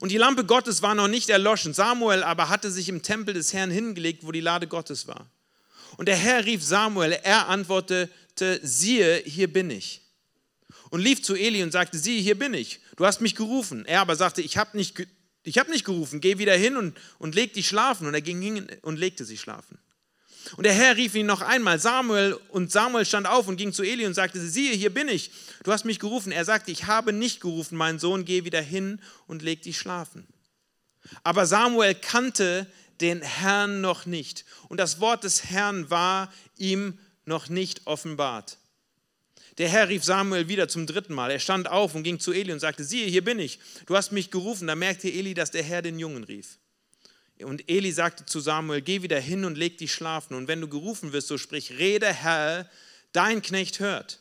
Und 0.00 0.12
die 0.12 0.18
Lampe 0.18 0.44
Gottes 0.44 0.82
war 0.82 0.94
noch 0.94 1.08
nicht 1.08 1.30
erloschen. 1.30 1.74
Samuel 1.74 2.22
aber 2.22 2.48
hatte 2.48 2.70
sich 2.70 2.88
im 2.88 3.02
Tempel 3.02 3.34
des 3.34 3.52
Herrn 3.52 3.70
hingelegt, 3.70 4.24
wo 4.24 4.32
die 4.32 4.40
Lade 4.40 4.68
Gottes 4.68 5.08
war. 5.08 5.26
Und 5.96 6.06
der 6.06 6.16
Herr 6.16 6.44
rief 6.44 6.62
Samuel, 6.62 7.12
er 7.12 7.48
antwortete, 7.48 8.08
siehe, 8.62 9.22
hier 9.24 9.52
bin 9.52 9.70
ich. 9.70 10.02
Und 10.90 11.00
lief 11.00 11.22
zu 11.22 11.34
Eli 11.34 11.62
und 11.62 11.72
sagte, 11.72 11.98
siehe, 11.98 12.20
hier 12.20 12.38
bin 12.38 12.54
ich. 12.54 12.80
Du 12.96 13.06
hast 13.06 13.20
mich 13.20 13.34
gerufen. 13.34 13.84
Er 13.86 14.00
aber 14.00 14.14
sagte, 14.14 14.42
ich 14.42 14.56
habe 14.56 14.76
nicht, 14.76 15.06
hab 15.46 15.68
nicht 15.68 15.84
gerufen, 15.84 16.20
geh 16.20 16.38
wieder 16.38 16.54
hin 16.54 16.76
und, 16.76 16.96
und 17.18 17.34
leg 17.34 17.52
dich 17.52 17.68
schlafen. 17.68 18.06
Und 18.06 18.14
er 18.14 18.20
ging 18.20 18.40
hin 18.40 18.66
und 18.82 18.98
legte 18.98 19.24
sich 19.24 19.40
schlafen. 19.40 19.78
Und 20.56 20.64
der 20.64 20.72
Herr 20.72 20.96
rief 20.96 21.14
ihn 21.14 21.26
noch 21.26 21.40
einmal, 21.40 21.78
Samuel, 21.78 22.38
und 22.48 22.72
Samuel 22.72 23.06
stand 23.06 23.26
auf 23.26 23.48
und 23.48 23.56
ging 23.56 23.72
zu 23.72 23.82
Eli 23.82 24.06
und 24.06 24.14
sagte, 24.14 24.40
siehe, 24.40 24.72
hier 24.72 24.92
bin 24.92 25.08
ich, 25.08 25.30
du 25.62 25.72
hast 25.72 25.84
mich 25.84 25.98
gerufen. 25.98 26.32
Er 26.32 26.44
sagte, 26.44 26.70
ich 26.70 26.86
habe 26.86 27.12
nicht 27.12 27.40
gerufen, 27.40 27.76
mein 27.76 27.98
Sohn, 27.98 28.24
geh 28.24 28.44
wieder 28.44 28.60
hin 28.60 29.00
und 29.26 29.42
leg 29.42 29.62
dich 29.62 29.78
schlafen. 29.78 30.26
Aber 31.22 31.46
Samuel 31.46 31.94
kannte 31.94 32.66
den 33.00 33.22
Herrn 33.22 33.80
noch 33.80 34.06
nicht 34.06 34.44
und 34.68 34.78
das 34.78 35.00
Wort 35.00 35.24
des 35.24 35.44
Herrn 35.44 35.90
war 35.90 36.32
ihm 36.56 36.98
noch 37.24 37.48
nicht 37.48 37.86
offenbart. 37.86 38.58
Der 39.58 39.68
Herr 39.68 39.88
rief 39.88 40.02
Samuel 40.02 40.48
wieder 40.48 40.68
zum 40.68 40.86
dritten 40.86 41.12
Mal. 41.12 41.30
Er 41.30 41.38
stand 41.38 41.68
auf 41.68 41.94
und 41.94 42.04
ging 42.04 42.18
zu 42.18 42.32
Eli 42.32 42.52
und 42.52 42.60
sagte, 42.60 42.84
siehe, 42.84 43.06
hier 43.06 43.22
bin 43.22 43.38
ich, 43.38 43.58
du 43.86 43.96
hast 43.96 44.12
mich 44.12 44.30
gerufen. 44.30 44.66
Da 44.66 44.74
merkte 44.74 45.08
Eli, 45.08 45.34
dass 45.34 45.50
der 45.50 45.62
Herr 45.62 45.82
den 45.82 45.98
Jungen 45.98 46.24
rief. 46.24 46.58
Und 47.42 47.68
Eli 47.68 47.92
sagte 47.92 48.24
zu 48.24 48.40
Samuel, 48.40 48.80
geh 48.80 49.02
wieder 49.02 49.18
hin 49.18 49.44
und 49.44 49.58
leg 49.58 49.78
dich 49.78 49.92
schlafen. 49.92 50.34
Und 50.34 50.48
wenn 50.48 50.60
du 50.60 50.68
gerufen 50.68 51.12
wirst, 51.12 51.28
so 51.28 51.38
sprich, 51.38 51.72
rede 51.78 52.12
Herr, 52.12 52.70
dein 53.12 53.42
Knecht 53.42 53.80
hört. 53.80 54.20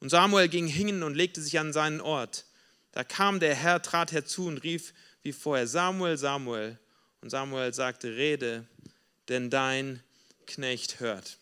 Und 0.00 0.10
Samuel 0.10 0.48
ging 0.48 0.66
hin 0.66 1.02
und 1.02 1.14
legte 1.14 1.40
sich 1.40 1.58
an 1.58 1.72
seinen 1.72 2.00
Ort. 2.00 2.44
Da 2.92 3.04
kam 3.04 3.40
der 3.40 3.54
Herr, 3.54 3.82
trat 3.82 4.12
herzu 4.12 4.46
und 4.46 4.58
rief 4.58 4.92
wie 5.22 5.32
vorher, 5.32 5.66
Samuel, 5.66 6.18
Samuel. 6.18 6.78
Und 7.20 7.30
Samuel 7.30 7.72
sagte, 7.72 8.16
rede, 8.16 8.66
denn 9.28 9.48
dein 9.48 10.02
Knecht 10.46 11.00
hört. 11.00 11.38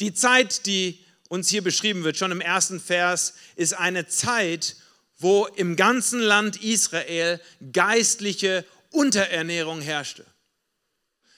Die 0.00 0.14
Zeit, 0.14 0.66
die 0.66 1.04
uns 1.28 1.48
hier 1.48 1.62
beschrieben 1.62 2.04
wird, 2.04 2.16
schon 2.16 2.30
im 2.30 2.40
ersten 2.40 2.80
Vers, 2.80 3.34
ist 3.56 3.74
eine 3.74 4.06
Zeit, 4.06 4.76
wo 5.18 5.46
im 5.46 5.76
ganzen 5.76 6.20
Land 6.20 6.62
Israel 6.62 7.40
geistliche 7.72 8.64
Unterernährung 8.90 9.80
herrschte. 9.80 10.24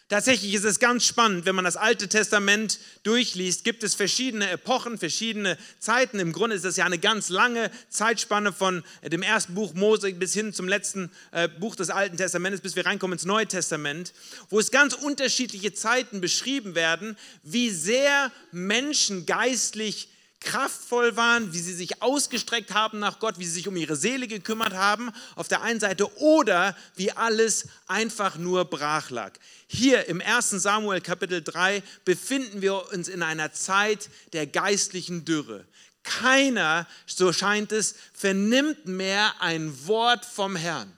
Tatsächlich 0.09 0.55
ist 0.55 0.65
es 0.65 0.79
ganz 0.79 1.05
spannend, 1.05 1.45
wenn 1.45 1.55
man 1.55 1.67
das 1.67 1.77
Alte 1.77 2.09
Testament 2.09 2.79
durchliest, 3.03 3.63
gibt 3.63 3.83
es 3.83 3.95
verschiedene 3.95 4.49
Epochen, 4.49 4.97
verschiedene 4.97 5.59
Zeiten. 5.81 6.19
Im 6.19 6.33
Grunde 6.33 6.57
ist 6.57 6.65
es 6.65 6.79
ja 6.79 6.87
eine 6.87 6.99
ganz 6.99 7.29
lange 7.29 7.71
Zeitspanne 7.91 8.55
von 8.55 8.83
dem 9.05 9.21
ersten 9.21 9.55
Buch 9.55 9.75
Mose 9.75 10.11
bis 10.15 10.33
hin 10.33 10.55
zum 10.55 10.67
letzten 10.67 11.11
äh, 11.33 11.47
Buch 11.47 11.77
des 11.77 11.91
Alten 11.91 12.17
Testamentes, 12.17 12.63
bis 12.63 12.75
wir 12.75 12.87
reinkommen 12.87 13.19
ins 13.19 13.27
Neue 13.27 13.47
Testament, 13.47 14.15
wo 14.49 14.59
es 14.59 14.71
ganz 14.71 14.95
unterschiedliche 14.95 15.75
Zeiten 15.75 16.23
beschrieben 16.23 16.75
werden, 16.75 17.15
wie 17.43 17.69
sehr 17.69 18.33
Menschen 18.51 19.27
geistlich 19.27 20.09
kraftvoll 20.41 21.17
waren, 21.17 21.53
wie 21.53 21.59
sie 21.59 21.75
sich 21.75 22.01
ausgestreckt 22.01 22.73
haben 22.73 22.99
nach 22.99 23.19
Gott, 23.19 23.39
wie 23.39 23.45
sie 23.45 23.53
sich 23.53 23.69
um 23.69 23.77
ihre 23.77 23.97
Seele 23.97 24.29
gekümmert 24.29 24.73
haben, 24.73 25.11
auf 25.35 25.49
der 25.49 25.63
einen 25.63 25.81
Seite, 25.81 26.13
oder 26.19 26.77
wie 26.95 27.13
alles 27.13 27.69
einfach 27.87 28.37
nur 28.37 28.65
brach 28.65 29.11
lag. 29.11 29.33
Hier 29.67 30.07
im 30.07 30.21
1. 30.21 30.51
Samuel 30.51 31.01
Kapitel 31.01 31.43
3 31.43 31.83
befinden 32.05 32.63
wir 32.63 32.93
uns 32.93 33.09
in 33.09 33.23
einer 33.23 33.53
Zeit 33.53 34.11
der 34.33 34.47
geistlichen 34.47 35.25
Dürre. 35.25 35.67
Keiner, 36.05 36.87
so 37.07 37.33
scheint 37.33 37.73
es, 37.73 37.95
vernimmt 38.15 38.87
mehr 38.87 39.35
ein 39.41 39.87
Wort 39.87 40.25
vom 40.25 40.57
Herrn. 40.57 40.93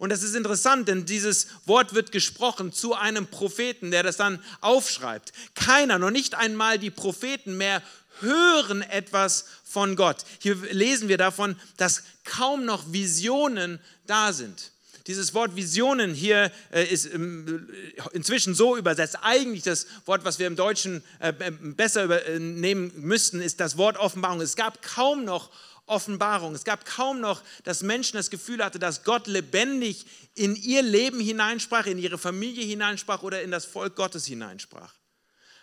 Und 0.00 0.08
das 0.08 0.22
ist 0.22 0.34
interessant, 0.34 0.88
denn 0.88 1.04
dieses 1.04 1.48
Wort 1.66 1.92
wird 1.92 2.10
gesprochen 2.10 2.72
zu 2.72 2.94
einem 2.94 3.26
Propheten, 3.26 3.90
der 3.90 4.02
das 4.02 4.16
dann 4.16 4.42
aufschreibt. 4.62 5.34
Keiner, 5.54 5.98
noch 5.98 6.10
nicht 6.10 6.34
einmal 6.34 6.78
die 6.78 6.90
Propheten 6.90 7.58
mehr 7.58 7.82
hören 8.20 8.82
etwas 8.82 9.46
von 9.64 9.96
Gott. 9.96 10.24
Hier 10.38 10.56
lesen 10.56 11.08
wir 11.08 11.18
davon, 11.18 11.56
dass 11.76 12.02
kaum 12.24 12.64
noch 12.64 12.92
Visionen 12.92 13.80
da 14.06 14.32
sind. 14.32 14.72
Dieses 15.06 15.34
Wort 15.34 15.56
Visionen 15.56 16.14
hier 16.14 16.52
äh, 16.70 16.84
ist 16.84 17.12
ähm, 17.12 17.68
inzwischen 18.12 18.54
so 18.54 18.76
übersetzt. 18.76 19.18
Eigentlich 19.22 19.64
das 19.64 19.86
Wort, 20.04 20.24
was 20.24 20.38
wir 20.38 20.46
im 20.46 20.56
Deutschen 20.56 21.02
äh, 21.18 21.32
besser 21.32 22.20
nehmen 22.38 22.92
müssten, 22.96 23.40
ist 23.40 23.60
das 23.60 23.76
Wort 23.76 23.96
Offenbarung. 23.96 24.40
Es 24.40 24.56
gab 24.56 24.82
kaum 24.82 25.24
noch 25.24 25.50
Offenbarung. 25.86 26.54
Es 26.54 26.64
gab 26.64 26.84
kaum 26.84 27.20
noch, 27.20 27.42
dass 27.64 27.82
Menschen 27.82 28.16
das 28.16 28.30
Gefühl 28.30 28.64
hatten, 28.64 28.78
dass 28.78 29.02
Gott 29.02 29.26
lebendig 29.26 30.06
in 30.34 30.54
ihr 30.54 30.82
Leben 30.82 31.20
hineinsprach, 31.20 31.86
in 31.86 31.98
ihre 31.98 32.16
Familie 32.16 32.64
hineinsprach 32.64 33.22
oder 33.22 33.42
in 33.42 33.50
das 33.50 33.64
Volk 33.64 33.96
Gottes 33.96 34.26
hineinsprach. 34.26 34.94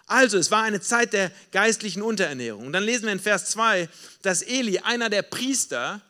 Also, 0.08 0.38
es 0.38 0.52
war 0.52 0.64
eine 0.64 0.80
Zeit 0.80 1.12
der 1.12 1.32
geistlichen 1.52 2.02
Unterernährung. 2.02 2.66
Und 2.66 2.74
dann 2.74 2.84
lesen 2.84 3.06
wir 3.06 3.12
in 3.12 3.20
Vers 3.20 3.50
2, 3.52 3.90
dass 4.22 4.42
Eli, 4.42 4.80
einer 4.80 5.10
der 5.10 5.22
Priester, 5.22 6.02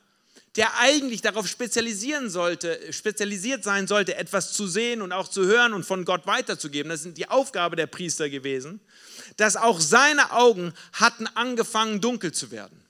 der 0.56 0.78
eigentlich 0.80 1.22
darauf 1.22 1.48
spezialisieren 1.48 2.30
sollte, 2.30 2.80
spezialisiert 2.94 3.64
sein 3.64 3.88
sollte, 3.88 4.16
etwas 4.16 4.54
zu 4.54 4.68
sehen 4.68 5.02
und 5.02 5.12
auch 5.12 5.28
zu 5.28 5.46
hören 5.46 5.74
und 5.74 5.84
von 5.84 6.06
Gott 6.06 6.28
weiterzugeben, 6.28 6.90
das 6.90 7.06
ist 7.06 7.18
die 7.18 7.28
Aufgabe 7.28 7.76
der 7.76 7.88
Priester 7.88 8.30
gewesen, 8.30 8.80
dass 9.38 9.56
auch 9.56 9.80
seine 9.80 10.32
Augen 10.32 10.74
hatten 10.94 11.28
angefangen 11.28 12.00
dunkel 12.00 12.32
zu 12.32 12.52
werden. 12.52 12.87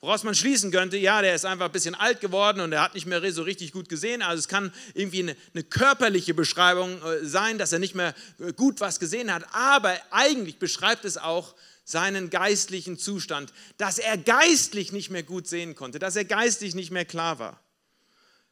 Woraus 0.00 0.22
man 0.22 0.34
schließen 0.34 0.70
könnte, 0.70 0.96
ja, 0.96 1.22
der 1.22 1.34
ist 1.34 1.44
einfach 1.44 1.66
ein 1.66 1.72
bisschen 1.72 1.96
alt 1.96 2.20
geworden 2.20 2.60
und 2.60 2.70
er 2.72 2.82
hat 2.82 2.94
nicht 2.94 3.06
mehr 3.06 3.32
so 3.32 3.42
richtig 3.42 3.72
gut 3.72 3.88
gesehen. 3.88 4.22
Also 4.22 4.38
es 4.38 4.46
kann 4.46 4.72
irgendwie 4.94 5.20
eine, 5.20 5.36
eine 5.54 5.64
körperliche 5.64 6.34
Beschreibung 6.34 7.02
äh, 7.02 7.24
sein, 7.24 7.58
dass 7.58 7.72
er 7.72 7.80
nicht 7.80 7.96
mehr 7.96 8.14
äh, 8.38 8.52
gut 8.52 8.80
was 8.80 9.00
gesehen 9.00 9.34
hat. 9.34 9.44
Aber 9.52 9.96
eigentlich 10.12 10.60
beschreibt 10.60 11.04
es 11.04 11.18
auch 11.18 11.56
seinen 11.84 12.30
geistlichen 12.30 12.96
Zustand, 12.96 13.52
dass 13.76 13.98
er 13.98 14.16
geistlich 14.18 14.92
nicht 14.92 15.10
mehr 15.10 15.24
gut 15.24 15.48
sehen 15.48 15.74
konnte, 15.74 15.98
dass 15.98 16.14
er 16.14 16.24
geistlich 16.24 16.76
nicht 16.76 16.92
mehr 16.92 17.04
klar 17.06 17.40
war, 17.40 17.60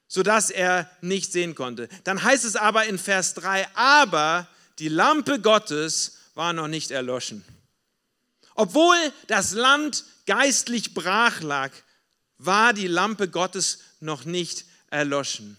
sodass 0.08 0.50
er 0.50 0.90
nicht 1.00 1.30
sehen 1.30 1.54
konnte. 1.54 1.88
Dann 2.02 2.24
heißt 2.24 2.44
es 2.44 2.56
aber 2.56 2.86
in 2.86 2.98
Vers 2.98 3.34
3, 3.34 3.68
aber 3.74 4.48
die 4.80 4.88
Lampe 4.88 5.38
Gottes 5.40 6.16
war 6.34 6.52
noch 6.52 6.66
nicht 6.66 6.90
erloschen. 6.90 7.44
Obwohl 8.56 8.96
das 9.28 9.52
Land 9.52 10.04
geistlich 10.26 10.94
brach 10.94 11.40
lag, 11.42 11.70
war 12.38 12.72
die 12.72 12.88
Lampe 12.88 13.28
Gottes 13.28 13.78
noch 14.00 14.24
nicht 14.24 14.64
erloschen. 14.90 15.56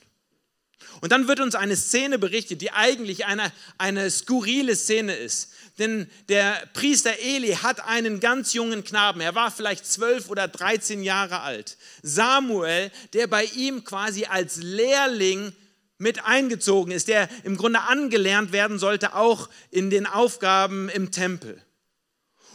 Und 1.01 1.11
dann 1.11 1.27
wird 1.27 1.39
uns 1.39 1.53
eine 1.55 1.75
Szene 1.75 2.17
berichtet, 2.17 2.61
die 2.61 2.71
eigentlich 2.71 3.25
eine, 3.25 3.51
eine 3.77 4.09
skurrile 4.09 4.75
Szene 4.75 5.15
ist. 5.15 5.51
Denn 5.77 6.09
der 6.27 6.67
Priester 6.73 7.19
Eli 7.19 7.53
hat 7.61 7.81
einen 7.81 8.19
ganz 8.19 8.53
jungen 8.53 8.83
Knaben, 8.83 9.21
er 9.21 9.35
war 9.35 9.51
vielleicht 9.51 9.85
zwölf 9.85 10.29
oder 10.29 10.47
dreizehn 10.47 11.03
Jahre 11.03 11.41
alt. 11.41 11.77
Samuel, 12.01 12.91
der 13.13 13.27
bei 13.27 13.45
ihm 13.45 13.83
quasi 13.83 14.25
als 14.25 14.57
Lehrling 14.57 15.53
mit 15.99 16.25
eingezogen 16.25 16.91
ist, 16.91 17.07
der 17.07 17.29
im 17.43 17.57
Grunde 17.57 17.81
angelernt 17.81 18.51
werden 18.51 18.79
sollte, 18.79 19.15
auch 19.15 19.49
in 19.69 19.89
den 19.89 20.07
Aufgaben 20.07 20.89
im 20.89 21.11
Tempel. 21.11 21.61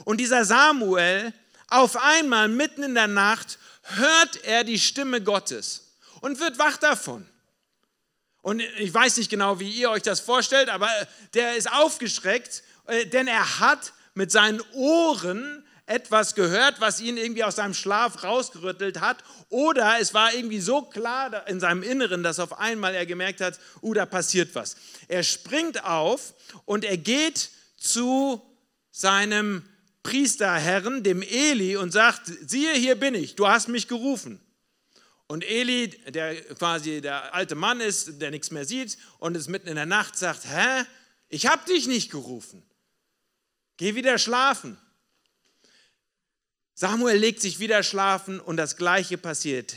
Und 0.04 0.18
dieser 0.18 0.44
Samuel, 0.44 1.32
auf 1.68 1.97
einmal 1.97 2.49
mitten 2.49 2.82
in 2.82 2.94
der 2.94 3.09
Nacht, 3.09 3.59
hört 3.82 4.44
er 4.44 4.64
die 4.64 4.78
Stimme 4.78 5.23
Gottes 5.23 5.97
und 6.21 6.40
wird 6.40 6.59
wach 6.59 6.76
davon. 6.76 7.26
Und 8.42 8.61
ich 8.61 8.92
weiß 8.92 9.16
nicht 9.18 9.30
genau, 9.30 9.61
wie 9.61 9.71
ihr 9.71 9.90
euch 9.90 10.02
das 10.02 10.21
vorstellt, 10.21 10.68
aber 10.68 10.88
der 11.35 11.56
ist 11.56 11.73
aufgeschreckt, 11.73 12.62
äh, 12.87 13.06
denn 13.06 13.28
er 13.28 13.61
hat 13.61 13.92
mit 14.14 14.32
seinen 14.32 14.61
Ohren 14.73 15.64
etwas 15.87 16.35
gehört, 16.35 16.80
was 16.80 17.00
ihn 17.00 17.16
irgendwie 17.16 17.44
aus 17.44 17.56
seinem 17.56 17.75
Schlaf 17.75 18.23
rausgerüttelt 18.23 19.00
hat. 19.00 19.18
Oder 19.49 19.99
es 20.00 20.14
war 20.14 20.32
irgendwie 20.35 20.61
so 20.61 20.82
klar 20.82 21.47
in 21.49 21.61
seinem 21.61 21.82
Inneren, 21.82 22.23
dass 22.23 22.38
auf 22.38 22.59
einmal 22.59 22.94
er 22.94 23.06
gemerkt 23.06 23.40
hat, 23.40 23.59
uh, 23.82 23.92
da 23.94 24.06
passiert 24.06 24.54
was. 24.54 24.76
Er 25.09 25.23
springt 25.23 25.85
auf 25.85 26.35
und 26.64 26.85
er 26.85 26.97
geht 26.97 27.50
zu 27.76 28.40
seinem 28.90 29.68
Priesterherren, 30.02 31.02
dem 31.02 31.23
Eli, 31.23 31.76
und 31.76 31.92
sagt, 31.92 32.26
siehe, 32.47 32.73
hier 32.75 32.97
bin 32.97 33.14
ich, 33.14 33.37
du 33.37 33.47
hast 33.47 33.68
mich 33.68 33.88
gerufen. 33.88 34.40
Und 35.28 35.44
Eli, 35.44 35.88
der 36.11 36.42
quasi 36.56 37.00
der 37.00 37.35
alte 37.35 37.54
Mann 37.54 37.80
ist, 37.80 38.21
der 38.21 38.30
nichts 38.30 38.50
mehr 38.50 38.64
sieht 38.64 38.99
und 39.18 39.37
ist 39.37 39.49
mitten 39.49 39.68
in 39.68 39.76
der 39.76 39.87
Nacht, 39.87 40.18
sagt, 40.18 40.44
hä, 40.44 40.85
ich 41.28 41.47
habe 41.47 41.64
dich 41.66 41.87
nicht 41.87 42.11
gerufen. 42.11 42.62
Geh 43.78 43.94
wieder 43.94 44.18
schlafen. 44.18 44.76
Samuel 46.75 47.16
legt 47.16 47.40
sich 47.40 47.61
wieder 47.61 47.82
schlafen 47.82 48.40
und 48.40 48.56
das 48.56 48.76
Gleiche 48.76 49.16
passiert. 49.16 49.75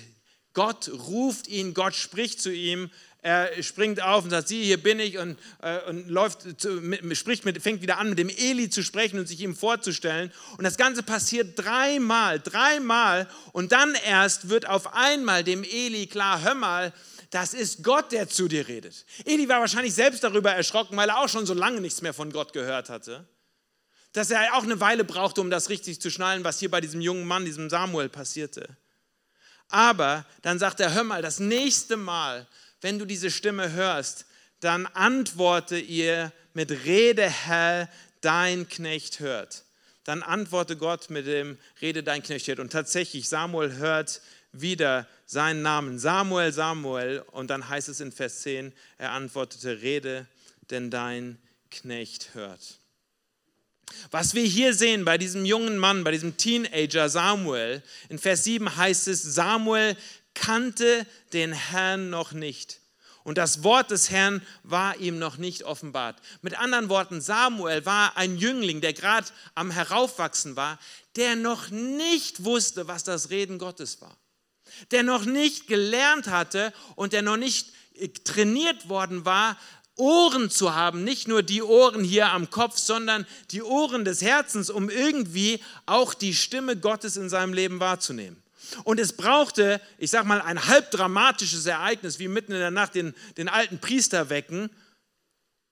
Gott 0.53 0.89
ruft 0.89 1.47
ihn, 1.47 1.73
Gott 1.73 1.95
spricht 1.95 2.41
zu 2.41 2.51
ihm, 2.51 2.89
er 3.25 3.63
springt 3.63 4.03
auf 4.03 4.23
und 4.23 4.29
sagt, 4.29 4.49
sieh, 4.49 4.63
hier 4.63 4.77
bin 4.77 4.99
ich 4.99 5.17
und, 5.17 5.39
äh, 5.63 5.79
und 5.89 6.07
läuft, 6.09 6.61
zu, 6.61 6.73
mit, 6.73 7.17
spricht 7.17 7.43
mit, 7.43 7.59
fängt 7.59 7.81
wieder 7.81 7.97
an, 7.97 8.09
mit 8.09 8.19
dem 8.19 8.29
Eli 8.29 8.69
zu 8.69 8.83
sprechen 8.83 9.17
und 9.17 9.27
sich 9.27 9.41
ihm 9.41 9.55
vorzustellen. 9.55 10.31
Und 10.59 10.63
das 10.63 10.77
Ganze 10.77 11.01
passiert 11.01 11.57
dreimal, 11.57 12.39
dreimal 12.39 13.27
und 13.51 13.71
dann 13.71 13.95
erst 14.05 14.49
wird 14.49 14.69
auf 14.69 14.93
einmal 14.93 15.43
dem 15.43 15.63
Eli 15.63 16.05
klar, 16.05 16.43
hör 16.43 16.53
mal, 16.53 16.93
das 17.31 17.55
ist 17.55 17.83
Gott, 17.83 18.11
der 18.11 18.29
zu 18.29 18.47
dir 18.47 18.67
redet. 18.67 19.05
Eli 19.25 19.49
war 19.49 19.59
wahrscheinlich 19.59 19.95
selbst 19.95 20.23
darüber 20.23 20.51
erschrocken, 20.51 20.95
weil 20.95 21.09
er 21.09 21.17
auch 21.17 21.29
schon 21.29 21.47
so 21.47 21.55
lange 21.55 21.81
nichts 21.81 22.03
mehr 22.03 22.13
von 22.13 22.31
Gott 22.31 22.53
gehört 22.53 22.89
hatte. 22.89 23.27
Dass 24.13 24.29
er 24.29 24.53
auch 24.53 24.63
eine 24.63 24.79
Weile 24.79 25.03
brauchte, 25.03 25.41
um 25.41 25.49
das 25.49 25.69
richtig 25.69 25.99
zu 25.99 26.11
schnallen, 26.11 26.43
was 26.43 26.59
hier 26.59 26.69
bei 26.69 26.79
diesem 26.79 27.01
jungen 27.01 27.25
Mann, 27.25 27.43
diesem 27.43 27.71
Samuel, 27.71 28.07
passierte. 28.07 28.77
Aber 29.67 30.25
dann 30.43 30.59
sagt 30.59 30.79
er, 30.79 30.93
hör 30.93 31.03
mal, 31.03 31.23
das 31.23 31.39
nächste 31.39 31.97
Mal, 31.97 32.47
wenn 32.85 32.99
du 32.99 33.05
diese 33.05 33.31
Stimme 33.31 33.71
hörst, 33.71 34.27
dann 34.59 34.85
antworte 34.85 35.75
ihr 35.75 36.31
mit 36.53 36.69
Rede, 36.85 37.27
Herr, 37.27 37.89
dein 38.21 38.69
Knecht 38.69 39.21
hört. 39.21 39.63
Dann 40.03 40.21
antworte 40.21 40.77
Gott 40.77 41.09
mit 41.09 41.25
dem 41.25 41.57
Rede, 41.81 42.03
dein 42.03 42.21
Knecht 42.21 42.47
hört. 42.47 42.59
Und 42.59 42.71
tatsächlich, 42.71 43.27
Samuel 43.27 43.77
hört 43.77 44.21
wieder 44.51 45.07
seinen 45.25 45.63
Namen. 45.63 45.97
Samuel, 45.97 46.53
Samuel. 46.53 47.25
Und 47.31 47.49
dann 47.49 47.67
heißt 47.67 47.89
es 47.89 48.01
in 48.01 48.11
Vers 48.11 48.41
10, 48.41 48.71
er 48.99 49.13
antwortete, 49.13 49.81
Rede, 49.81 50.27
denn 50.69 50.91
dein 50.91 51.39
Knecht 51.71 52.35
hört. 52.35 52.77
Was 54.11 54.35
wir 54.35 54.43
hier 54.43 54.75
sehen 54.75 55.05
bei 55.05 55.17
diesem 55.17 55.43
jungen 55.43 55.79
Mann, 55.79 56.03
bei 56.03 56.11
diesem 56.11 56.37
Teenager 56.37 57.09
Samuel, 57.09 57.81
in 58.09 58.19
Vers 58.19 58.43
7 58.43 58.77
heißt 58.77 59.07
es, 59.07 59.23
Samuel 59.23 59.97
kannte 60.35 61.07
den 61.33 61.53
Herrn 61.53 62.09
noch 62.11 62.31
nicht. 62.31 62.79
Und 63.23 63.39
das 63.39 63.63
Wort 63.63 63.89
des 63.89 64.11
Herrn 64.11 64.45
war 64.61 64.97
ihm 64.97 65.17
noch 65.17 65.37
nicht 65.37 65.63
offenbart. 65.63 66.21
Mit 66.43 66.59
anderen 66.59 66.89
Worten, 66.89 67.21
Samuel 67.21 67.83
war 67.83 68.15
ein 68.17 68.37
Jüngling, 68.37 68.81
der 68.81 68.93
gerade 68.93 69.27
am 69.55 69.71
Heraufwachsen 69.71 70.55
war, 70.55 70.77
der 71.15 71.35
noch 71.35 71.71
nicht 71.71 72.45
wusste, 72.45 72.87
was 72.87 73.03
das 73.03 73.31
Reden 73.31 73.57
Gottes 73.57 73.99
war. 73.99 74.15
Der 74.91 75.01
noch 75.01 75.25
nicht 75.25 75.65
gelernt 75.65 76.27
hatte 76.27 76.71
und 76.95 77.13
der 77.13 77.23
noch 77.23 77.37
nicht 77.37 77.73
trainiert 78.25 78.89
worden 78.89 79.25
war, 79.25 79.57
Ohren 79.97 80.51
zu 80.51 80.75
haben, 80.75 81.03
nicht 81.03 81.27
nur 81.27 81.41
die 81.41 81.63
Ohren 81.63 82.03
hier 82.03 82.31
am 82.31 82.51
Kopf, 82.51 82.77
sondern 82.77 83.25
die 83.51 83.63
Ohren 83.63 84.05
des 84.05 84.21
Herzens, 84.21 84.69
um 84.69 84.89
irgendwie 84.89 85.63
auch 85.85 86.13
die 86.13 86.35
Stimme 86.35 86.77
Gottes 86.77 87.17
in 87.17 87.29
seinem 87.29 87.53
Leben 87.53 87.79
wahrzunehmen. 87.79 88.44
Und 88.83 88.99
es 88.99 89.13
brauchte, 89.13 89.81
ich 89.97 90.11
sag 90.11 90.25
mal, 90.25 90.41
ein 90.41 90.65
halb 90.65 90.91
dramatisches 90.91 91.65
Ereignis, 91.65 92.19
wie 92.19 92.27
mitten 92.27 92.51
in 92.51 92.59
der 92.59 92.71
Nacht 92.71 92.95
den, 92.95 93.13
den 93.37 93.49
alten 93.49 93.79
Priester 93.79 94.29
wecken, 94.29 94.69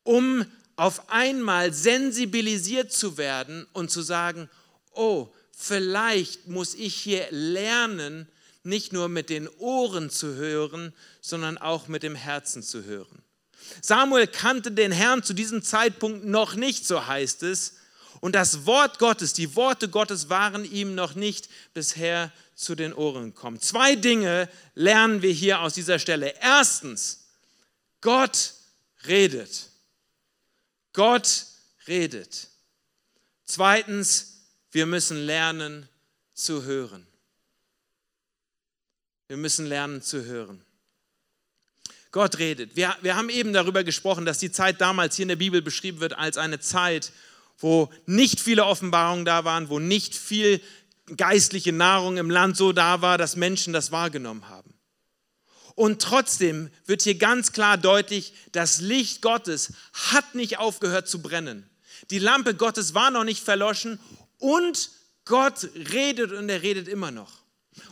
um 0.03 0.45
auf 0.75 1.09
einmal 1.09 1.73
sensibilisiert 1.73 2.91
zu 2.91 3.17
werden 3.17 3.67
und 3.73 3.91
zu 3.91 4.01
sagen, 4.01 4.49
oh, 4.91 5.29
vielleicht 5.55 6.47
muss 6.47 6.73
ich 6.73 6.95
hier 6.95 7.27
lernen, 7.29 8.27
nicht 8.63 8.93
nur 8.93 9.09
mit 9.09 9.29
den 9.29 9.47
Ohren 9.59 10.09
zu 10.09 10.35
hören, 10.35 10.93
sondern 11.21 11.57
auch 11.57 11.87
mit 11.87 12.03
dem 12.03 12.15
Herzen 12.15 12.63
zu 12.63 12.83
hören. 12.85 13.21
Samuel 13.81 14.27
kannte 14.27 14.71
den 14.71 14.91
Herrn 14.91 15.23
zu 15.23 15.33
diesem 15.33 15.61
Zeitpunkt 15.63 16.25
noch 16.25 16.55
nicht, 16.55 16.85
so 16.85 17.05
heißt 17.05 17.43
es. 17.43 17.75
Und 18.23 18.35
das 18.35 18.65
Wort 18.65 18.99
Gottes, 18.99 19.33
die 19.33 19.53
Worte 19.53 19.89
Gottes 19.89 20.29
waren 20.29 20.63
ihm 20.63 20.95
noch 20.95 21.13
nicht 21.13 21.49
bisher 21.73 22.31
zu 22.55 22.73
den 22.73 22.93
Ohren 22.93 23.33
gekommen. 23.33 23.59
Zwei 23.59 23.97
Dinge 23.97 24.47
lernen 24.75 25.21
wir 25.21 25.33
hier 25.33 25.59
aus 25.59 25.73
dieser 25.73 25.99
Stelle. 25.99 26.33
Erstens, 26.39 27.25
Gott 27.99 28.53
redet. 29.05 29.67
Gott 30.93 31.47
redet. 31.85 32.47
Zweitens, 33.43 34.45
wir 34.71 34.85
müssen 34.85 35.17
lernen 35.17 35.89
zu 36.33 36.63
hören. 36.63 37.05
Wir 39.27 39.35
müssen 39.35 39.65
lernen 39.65 40.01
zu 40.01 40.23
hören. 40.23 40.63
Gott 42.13 42.37
redet. 42.37 42.77
Wir, 42.77 42.95
wir 43.01 43.17
haben 43.17 43.29
eben 43.29 43.51
darüber 43.51 43.83
gesprochen, 43.83 44.25
dass 44.25 44.37
die 44.37 44.51
Zeit 44.51 44.79
damals 44.79 45.17
hier 45.17 45.23
in 45.23 45.29
der 45.29 45.35
Bibel 45.35 45.61
beschrieben 45.61 45.99
wird 45.99 46.13
als 46.17 46.37
eine 46.37 46.61
Zeit, 46.61 47.11
wo 47.63 47.89
nicht 48.05 48.39
viele 48.41 48.65
Offenbarungen 48.65 49.25
da 49.25 49.45
waren, 49.45 49.69
wo 49.69 49.79
nicht 49.79 50.15
viel 50.15 50.61
geistliche 51.15 51.71
Nahrung 51.71 52.17
im 52.17 52.29
Land 52.29 52.57
so 52.57 52.73
da 52.73 53.01
war, 53.01 53.17
dass 53.17 53.35
Menschen 53.35 53.73
das 53.73 53.91
wahrgenommen 53.91 54.49
haben. 54.49 54.73
Und 55.75 56.01
trotzdem 56.01 56.69
wird 56.85 57.01
hier 57.01 57.17
ganz 57.17 57.51
klar 57.51 57.77
deutlich, 57.77 58.33
das 58.51 58.81
Licht 58.81 59.21
Gottes 59.21 59.73
hat 60.11 60.35
nicht 60.35 60.59
aufgehört 60.59 61.07
zu 61.07 61.21
brennen. 61.21 61.67
Die 62.11 62.19
Lampe 62.19 62.53
Gottes 62.53 62.93
war 62.93 63.11
noch 63.11 63.23
nicht 63.23 63.43
verloschen 63.43 63.99
und 64.37 64.91
Gott 65.25 65.69
redet 65.93 66.31
und 66.31 66.49
er 66.49 66.61
redet 66.61 66.87
immer 66.87 67.11
noch. 67.11 67.42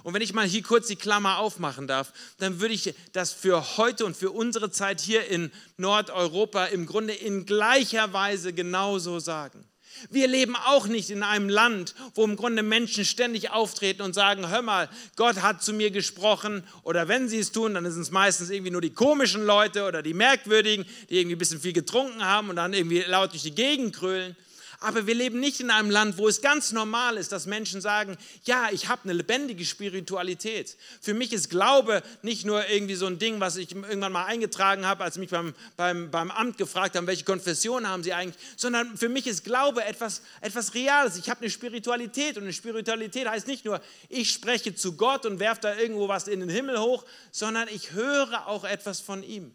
Und 0.03 0.13
wenn 0.13 0.21
ich 0.21 0.33
mal 0.33 0.47
hier 0.47 0.63
kurz 0.63 0.87
die 0.87 0.95
Klammer 0.95 1.37
aufmachen 1.37 1.87
darf, 1.87 2.13
dann 2.37 2.59
würde 2.59 2.73
ich 2.73 2.93
das 3.13 3.33
für 3.33 3.77
heute 3.77 4.05
und 4.05 4.15
für 4.15 4.31
unsere 4.31 4.71
Zeit 4.71 5.01
hier 5.01 5.27
in 5.27 5.51
Nordeuropa 5.77 6.65
im 6.65 6.85
Grunde 6.85 7.13
in 7.13 7.45
gleicher 7.45 8.13
Weise 8.13 8.53
genauso 8.53 9.19
sagen. 9.19 9.65
Wir 10.09 10.27
leben 10.27 10.55
auch 10.55 10.87
nicht 10.87 11.09
in 11.09 11.21
einem 11.21 11.49
Land, 11.49 11.93
wo 12.15 12.23
im 12.23 12.35
Grunde 12.35 12.63
Menschen 12.63 13.05
ständig 13.05 13.51
auftreten 13.51 14.01
und 14.01 14.13
sagen, 14.13 14.49
hör 14.49 14.61
mal, 14.61 14.89
Gott 15.15 15.41
hat 15.41 15.61
zu 15.61 15.73
mir 15.73 15.91
gesprochen. 15.91 16.63
Oder 16.83 17.07
wenn 17.07 17.29
sie 17.29 17.39
es 17.39 17.51
tun, 17.51 17.73
dann 17.73 17.89
sind 17.91 18.01
es 18.01 18.11
meistens 18.11 18.49
irgendwie 18.49 18.71
nur 18.71 18.81
die 18.81 18.93
komischen 18.93 19.45
Leute 19.45 19.85
oder 19.85 20.01
die 20.01 20.13
merkwürdigen, 20.13 20.85
die 21.09 21.19
irgendwie 21.19 21.35
ein 21.35 21.39
bisschen 21.39 21.61
viel 21.61 21.73
getrunken 21.73 22.25
haben 22.25 22.49
und 22.49 22.55
dann 22.55 22.73
irgendwie 22.73 23.01
laut 23.01 23.33
durch 23.33 23.43
die 23.43 23.53
Gegend 23.53 23.95
krölen. 23.95 24.35
Aber 24.83 25.05
wir 25.05 25.13
leben 25.13 25.39
nicht 25.39 25.59
in 25.59 25.69
einem 25.69 25.91
Land, 25.91 26.17
wo 26.17 26.27
es 26.27 26.41
ganz 26.41 26.71
normal 26.71 27.15
ist, 27.17 27.31
dass 27.31 27.45
Menschen 27.45 27.81
sagen, 27.81 28.17
ja, 28.45 28.69
ich 28.71 28.89
habe 28.89 29.03
eine 29.03 29.13
lebendige 29.13 29.63
Spiritualität. 29.63 30.75
Für 30.99 31.13
mich 31.13 31.33
ist 31.33 31.51
Glaube 31.51 32.01
nicht 32.23 32.45
nur 32.47 32.67
irgendwie 32.67 32.95
so 32.95 33.05
ein 33.05 33.19
Ding, 33.19 33.39
was 33.39 33.57
ich 33.57 33.75
irgendwann 33.75 34.11
mal 34.11 34.25
eingetragen 34.25 34.87
habe, 34.87 35.03
als 35.03 35.19
mich 35.19 35.29
beim, 35.29 35.53
beim, 35.77 36.09
beim 36.09 36.31
Amt 36.31 36.57
gefragt 36.57 36.95
haben, 36.95 37.05
welche 37.05 37.25
Konfession 37.25 37.87
haben 37.87 38.01
sie 38.01 38.11
eigentlich, 38.11 38.43
sondern 38.57 38.97
für 38.97 39.07
mich 39.07 39.27
ist 39.27 39.43
Glaube 39.43 39.85
etwas, 39.85 40.23
etwas 40.41 40.73
Reales. 40.73 41.15
Ich 41.15 41.29
habe 41.29 41.41
eine 41.41 41.51
Spiritualität 41.51 42.37
und 42.37 42.43
eine 42.43 42.53
Spiritualität 42.53 43.29
heißt 43.29 43.45
nicht 43.45 43.65
nur, 43.65 43.79
ich 44.09 44.31
spreche 44.31 44.73
zu 44.73 44.97
Gott 44.97 45.27
und 45.27 45.39
werfe 45.39 45.61
da 45.61 45.77
irgendwo 45.77 46.07
was 46.07 46.27
in 46.27 46.39
den 46.39 46.49
Himmel 46.49 46.79
hoch, 46.79 47.05
sondern 47.31 47.67
ich 47.67 47.91
höre 47.91 48.47
auch 48.47 48.63
etwas 48.63 48.99
von 48.99 49.21
ihm. 49.21 49.53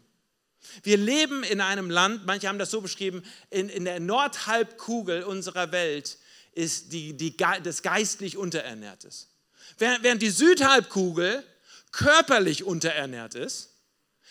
Wir 0.83 0.97
leben 0.97 1.43
in 1.43 1.61
einem 1.61 1.89
Land, 1.89 2.25
manche 2.25 2.47
haben 2.47 2.59
das 2.59 2.71
so 2.71 2.81
beschrieben, 2.81 3.23
in, 3.49 3.69
in 3.69 3.85
der 3.85 3.99
Nordhalbkugel 3.99 5.23
unserer 5.23 5.71
Welt 5.71 6.17
ist 6.53 6.91
die, 6.91 7.13
die, 7.15 7.35
das 7.37 7.81
geistlich 7.81 8.37
unterernährt 8.37 9.03
ist. 9.03 9.29
Während 9.77 10.21
die 10.21 10.29
Südhalbkugel 10.29 11.43
körperlich 11.91 12.63
unterernährt 12.63 13.35
ist, 13.35 13.75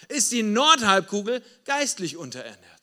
ist 0.08 0.32
die 0.32 0.42
Nordhalbkugel 0.42 1.42
geistlich 1.64 2.16
unterernährt. 2.16 2.76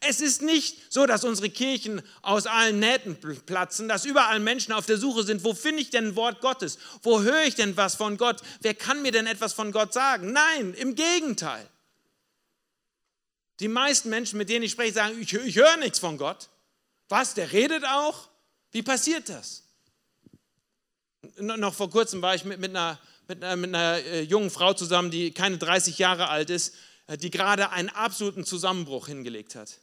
Es 0.00 0.20
ist 0.20 0.40
nicht 0.40 0.92
so, 0.92 1.04
dass 1.04 1.24
unsere 1.24 1.50
Kirchen 1.50 2.00
aus 2.22 2.46
allen 2.46 2.78
Nähten 2.78 3.16
platzen, 3.44 3.86
dass 3.86 4.06
überall 4.06 4.40
Menschen 4.40 4.72
auf 4.72 4.86
der 4.86 4.96
Suche 4.96 5.24
sind, 5.24 5.44
wo 5.44 5.52
finde 5.52 5.82
ich 5.82 5.90
denn 5.90 6.08
ein 6.08 6.16
Wort 6.16 6.40
Gottes? 6.40 6.78
Wo 7.02 7.20
höre 7.20 7.44
ich 7.44 7.54
denn 7.54 7.76
was 7.76 7.96
von 7.96 8.16
Gott? 8.16 8.40
Wer 8.62 8.74
kann 8.74 9.02
mir 9.02 9.12
denn 9.12 9.26
etwas 9.26 9.52
von 9.52 9.72
Gott 9.72 9.92
sagen? 9.92 10.32
Nein, 10.32 10.72
im 10.74 10.94
Gegenteil. 10.94 11.68
Die 13.60 13.68
meisten 13.68 14.08
Menschen, 14.08 14.38
mit 14.38 14.48
denen 14.48 14.64
ich 14.64 14.72
spreche, 14.72 14.94
sagen, 14.94 15.20
ich, 15.20 15.32
ich 15.32 15.56
höre 15.56 15.76
nichts 15.76 15.98
von 15.98 16.16
Gott. 16.16 16.48
Was, 17.08 17.34
der 17.34 17.52
redet 17.52 17.84
auch? 17.84 18.28
Wie 18.72 18.82
passiert 18.82 19.28
das? 19.28 19.64
Noch 21.38 21.74
vor 21.74 21.90
kurzem 21.90 22.22
war 22.22 22.34
ich 22.34 22.44
mit, 22.44 22.58
mit, 22.58 22.70
einer, 22.70 22.98
mit, 23.28 23.44
einer, 23.44 23.56
mit 23.56 23.74
einer 23.74 23.98
äh, 23.98 24.22
jungen 24.22 24.50
Frau 24.50 24.72
zusammen, 24.72 25.10
die 25.10 25.32
keine 25.32 25.58
30 25.58 25.98
Jahre 25.98 26.28
alt 26.28 26.48
ist, 26.48 26.74
äh, 27.06 27.18
die 27.18 27.30
gerade 27.30 27.70
einen 27.70 27.90
absoluten 27.90 28.44
Zusammenbruch 28.44 29.08
hingelegt 29.08 29.54
hat. 29.54 29.78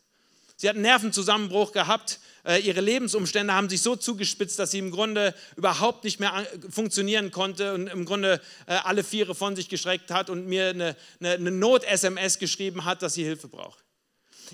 Sie 0.55 0.67
hat 0.67 0.75
einen 0.75 0.83
Nervenzusammenbruch 0.83 1.71
gehabt. 1.71 2.19
Äh, 2.45 2.61
ihre 2.61 2.81
Lebensumstände 2.81 3.53
haben 3.53 3.69
sich 3.69 3.81
so 3.81 3.95
zugespitzt, 3.95 4.59
dass 4.59 4.71
sie 4.71 4.79
im 4.79 4.91
Grunde 4.91 5.33
überhaupt 5.55 6.03
nicht 6.03 6.19
mehr 6.19 6.45
funktionieren 6.69 7.31
konnte 7.31 7.73
und 7.73 7.87
im 7.87 8.05
Grunde 8.05 8.41
äh, 8.67 8.73
alle 8.83 9.03
Viere 9.03 9.35
von 9.35 9.55
sich 9.55 9.69
gestreckt 9.69 10.11
hat 10.11 10.29
und 10.29 10.47
mir 10.47 10.69
eine, 10.69 10.95
eine, 11.19 11.33
eine 11.33 11.51
Not-SMS 11.51 12.39
geschrieben 12.39 12.85
hat, 12.85 13.01
dass 13.01 13.15
sie 13.15 13.23
Hilfe 13.23 13.47
braucht. 13.47 13.83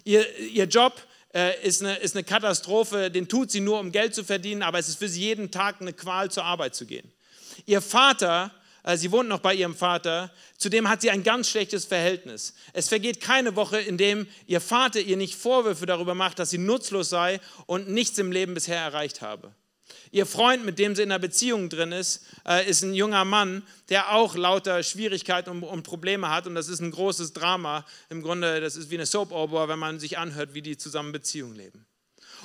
Ihr, 0.03 0.25
ihr 0.39 0.65
Job 0.65 0.93
äh, 1.33 1.61
ist 1.65 1.81
eine, 1.81 1.97
ist 1.97 2.15
eine 2.15 2.23
Katastrophe, 2.23 3.11
den 3.11 3.27
tut 3.27 3.51
sie 3.51 3.59
nur, 3.59 3.79
um 3.79 3.91
Geld 3.91 4.15
zu 4.15 4.23
verdienen, 4.23 4.63
aber 4.63 4.79
es 4.79 4.89
ist 4.89 4.99
für 4.99 5.09
sie 5.09 5.21
jeden 5.21 5.51
Tag 5.51 5.81
eine 5.81 5.93
Qual, 5.93 6.31
zur 6.31 6.45
Arbeit 6.45 6.75
zu 6.75 6.85
gehen. 6.85 7.11
Ihr 7.65 7.81
Vater 7.81 8.51
sie 8.95 9.11
wohnt 9.11 9.29
noch 9.29 9.39
bei 9.39 9.53
ihrem 9.53 9.75
Vater, 9.75 10.31
zudem 10.57 10.89
hat 10.89 11.01
sie 11.01 11.09
ein 11.09 11.23
ganz 11.23 11.49
schlechtes 11.49 11.85
Verhältnis. 11.85 12.53
Es 12.73 12.89
vergeht 12.89 13.21
keine 13.21 13.55
Woche, 13.55 13.79
in 13.79 13.97
dem 13.97 14.27
ihr 14.45 14.61
Vater 14.61 14.99
ihr 14.99 15.17
nicht 15.17 15.35
Vorwürfe 15.35 15.85
darüber 15.85 16.15
macht, 16.15 16.39
dass 16.39 16.49
sie 16.49 16.57
nutzlos 16.57 17.09
sei 17.09 17.39
und 17.65 17.89
nichts 17.89 18.17
im 18.17 18.31
Leben 18.31 18.53
bisher 18.53 18.77
erreicht 18.77 19.21
habe. 19.21 19.53
Ihr 20.11 20.25
Freund, 20.25 20.63
mit 20.63 20.79
dem 20.79 20.95
sie 20.95 21.01
in 21.01 21.11
einer 21.11 21.19
Beziehung 21.19 21.69
drin 21.69 21.91
ist, 21.91 22.25
äh, 22.47 22.69
ist 22.69 22.83
ein 22.83 22.93
junger 22.93 23.25
Mann, 23.25 23.63
der 23.89 24.13
auch 24.13 24.35
lauter 24.35 24.83
Schwierigkeiten 24.83 25.49
und, 25.49 25.63
und, 25.63 25.83
Probleme 25.83 26.29
hat. 26.29 26.45
Und 26.45 26.55
das 26.55 26.67
ist 26.67 26.81
ein 26.81 26.91
großes 26.91 27.33
Drama. 27.33 27.85
Im 28.09 28.21
Grunde, 28.21 28.61
das 28.61 28.75
ist 28.75 28.91
wie 28.91 28.95
eine 28.95 29.05
Soap-Opera, 29.05 29.67
wenn 29.69 29.79
man 29.79 29.99
sich 29.99 30.17
anhört, 30.17 30.53
wie 30.53 30.61
die 30.61 30.77
zusammen 30.77 31.11
Beziehung 31.11 31.55
leben. 31.55 31.85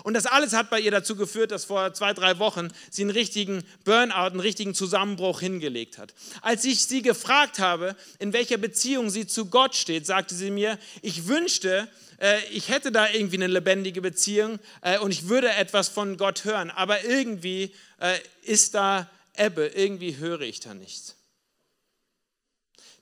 Und 0.02 0.14
das 0.14 0.26
alles 0.26 0.52
hat 0.52 0.70
bei 0.70 0.80
ihr 0.80 0.90
dazu 0.90 1.16
geführt, 1.16 1.50
dass 1.50 1.64
vor 1.64 1.92
zwei, 1.94 2.12
drei 2.12 2.38
Wochen 2.38 2.68
sie 2.90 3.02
einen 3.02 3.10
richtigen 3.10 3.64
Burnout, 3.84 4.30
einen 4.30 4.40
richtigen 4.40 4.74
Zusammenbruch 4.74 5.40
hingelegt 5.40 5.98
hat. 5.98 6.14
Als 6.42 6.64
ich 6.64 6.84
sie 6.84 7.02
gefragt 7.02 7.58
habe, 7.58 7.96
in 8.18 8.32
welcher 8.32 8.58
Beziehung 8.58 9.10
sie 9.10 9.26
zu 9.26 9.46
Gott 9.46 9.74
steht, 9.74 10.06
sagte 10.06 10.34
sie 10.34 10.50
mir, 10.50 10.78
ich 11.02 11.26
wünschte, 11.26 11.88
äh, 12.20 12.38
ich 12.50 12.68
hätte 12.68 12.92
da 12.92 13.08
irgendwie 13.08 13.36
eine 13.36 13.46
lebendige 13.46 14.00
Beziehung 14.00 14.58
äh, 14.82 14.98
und 14.98 15.10
ich 15.10 15.28
würde 15.28 15.50
etwas 15.50 15.88
von 15.88 16.16
Gott 16.16 16.44
hören, 16.44 16.70
aber 16.70 17.04
irgendwie 17.04 17.74
äh, 18.00 18.18
ist 18.42 18.74
da 18.74 19.08
Ebbe, 19.36 19.68
irgendwie 19.68 20.16
höre 20.16 20.40
ich 20.40 20.60
da 20.60 20.74
nichts. 20.74 21.17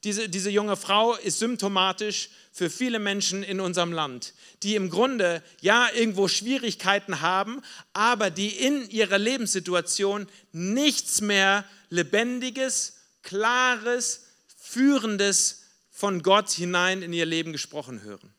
Diese, 0.06 0.28
diese 0.28 0.50
junge 0.50 0.76
Frau 0.76 1.16
ist 1.16 1.40
symptomatisch 1.40 2.30
für 2.52 2.70
viele 2.70 3.00
Menschen 3.00 3.42
in 3.42 3.58
unserem 3.58 3.92
Land, 3.92 4.34
die 4.62 4.76
im 4.76 4.88
Grunde 4.88 5.42
ja 5.60 5.88
irgendwo 5.92 6.28
Schwierigkeiten 6.28 7.22
haben, 7.22 7.60
aber 7.92 8.30
die 8.30 8.50
in 8.50 8.88
ihrer 8.88 9.18
Lebenssituation 9.18 10.28
nichts 10.52 11.22
mehr 11.22 11.64
Lebendiges, 11.90 12.98
Klares, 13.24 14.26
Führendes 14.56 15.64
von 15.90 16.22
Gott 16.22 16.50
hinein 16.50 17.02
in 17.02 17.12
ihr 17.12 17.26
Leben 17.26 17.50
gesprochen 17.50 18.02
hören. 18.02 18.32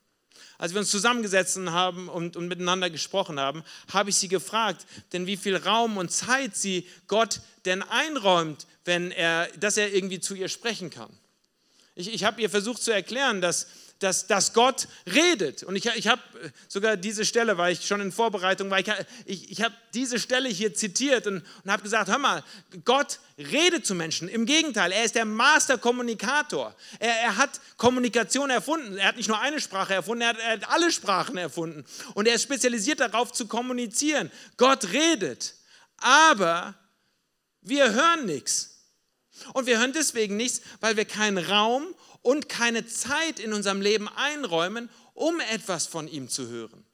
Als 0.58 0.72
wir 0.72 0.80
uns 0.80 0.90
zusammengesetzt 0.90 1.58
haben 1.58 2.08
und, 2.08 2.38
und 2.38 2.48
miteinander 2.48 2.90
gesprochen 2.90 3.42
haben, 3.42 3.62
habe 3.92 4.10
ich 4.10 4.16
sie 4.16 4.30
gefragt, 4.30 4.86
denn 5.12 5.28
wie 5.28 5.36
viel 5.36 5.58
Raum 5.58 5.98
und 5.98 6.14
Zeit 6.14 6.56
sie 6.56 6.88
Gott 7.08 7.42
denn 7.66 7.84
einräumt, 7.84 8.68
wenn 8.86 9.12
er, 9.12 9.50
dass 9.60 9.76
er 9.76 9.94
irgendwie 9.94 10.22
zu 10.22 10.34
ihr 10.34 10.48
sprechen 10.48 10.92
kann. 10.92 11.10
Ich, 11.98 12.14
ich 12.14 12.24
habe 12.24 12.40
ihr 12.42 12.50
versucht 12.50 12.84
zu 12.84 12.92
erklären, 12.92 13.42
dass, 13.42 13.66
dass, 13.98 14.28
dass 14.28 14.54
Gott 14.54 14.88
redet. 15.08 15.64
Und 15.64 15.76
ich, 15.76 15.88
ich 15.88 16.08
habe 16.08 16.22
sogar 16.68 16.96
diese 16.96 17.26
Stelle, 17.26 17.58
weil 17.58 17.74
ich 17.74 17.88
schon 17.88 18.02
in 18.02 18.12
Vorbereitung 18.12 18.70
war, 18.70 18.80
ich, 18.80 18.88
ich, 19.26 19.52
ich 19.52 19.62
habe 19.64 19.74
diese 19.96 20.20
Stelle 20.20 20.48
hier 20.48 20.76
zitiert 20.76 21.26
und, 21.26 21.44
und 21.64 21.72
habe 21.72 21.82
gesagt, 21.82 22.10
hör 22.10 22.20
mal, 22.20 22.44
Gott 22.86 23.20
redet 23.40 23.88
zu 23.88 23.96
Menschen. 23.96 24.30
Im 24.30 24.46
Gegenteil, 24.46 24.92
er 24.92 25.06
ist 25.06 25.16
der 25.16 25.26
Master-Kommunikator. 25.26 26.76
Er, 27.00 27.20
er 27.20 27.38
hat 27.38 27.60
Kommunikation 27.78 28.52
erfunden. 28.52 28.98
Er 28.98 29.08
hat 29.08 29.18
nicht 29.18 29.30
nur 29.30 29.40
eine 29.40 29.60
Sprache 29.60 29.96
erfunden, 29.96 30.22
er 30.22 30.30
hat, 30.30 30.38
er 30.38 30.52
hat 30.52 30.70
alle 30.70 30.92
Sprachen 30.92 31.38
erfunden. 31.38 31.84
Und 32.14 32.28
er 32.28 32.36
ist 32.36 32.44
spezialisiert 32.44 33.00
darauf 33.00 33.32
zu 33.32 33.48
kommunizieren. 33.48 34.32
Gott 34.58 34.92
redet. 34.94 35.56
Aber 35.98 36.76
wir 37.62 37.92
hören 37.92 38.28
nichts. 38.28 38.77
Und 39.54 39.68
wir 39.68 39.80
hören 39.80 39.94
deswegen 39.94 40.38
nichts, 40.38 40.62
weil 40.80 40.98
wir 40.98 41.06
keinen 41.06 41.38
Raum 41.38 41.96
und 42.22 42.50
keine 42.50 42.86
Zeit 42.86 43.40
in 43.40 43.54
unserem 43.54 43.82
Leben 43.82 44.08
einräumen, 44.08 44.90
um 45.14 45.40
etwas 45.40 45.88
von 45.88 46.08
ihm 46.08 46.30
zu 46.30 46.48
hören. 46.48 46.86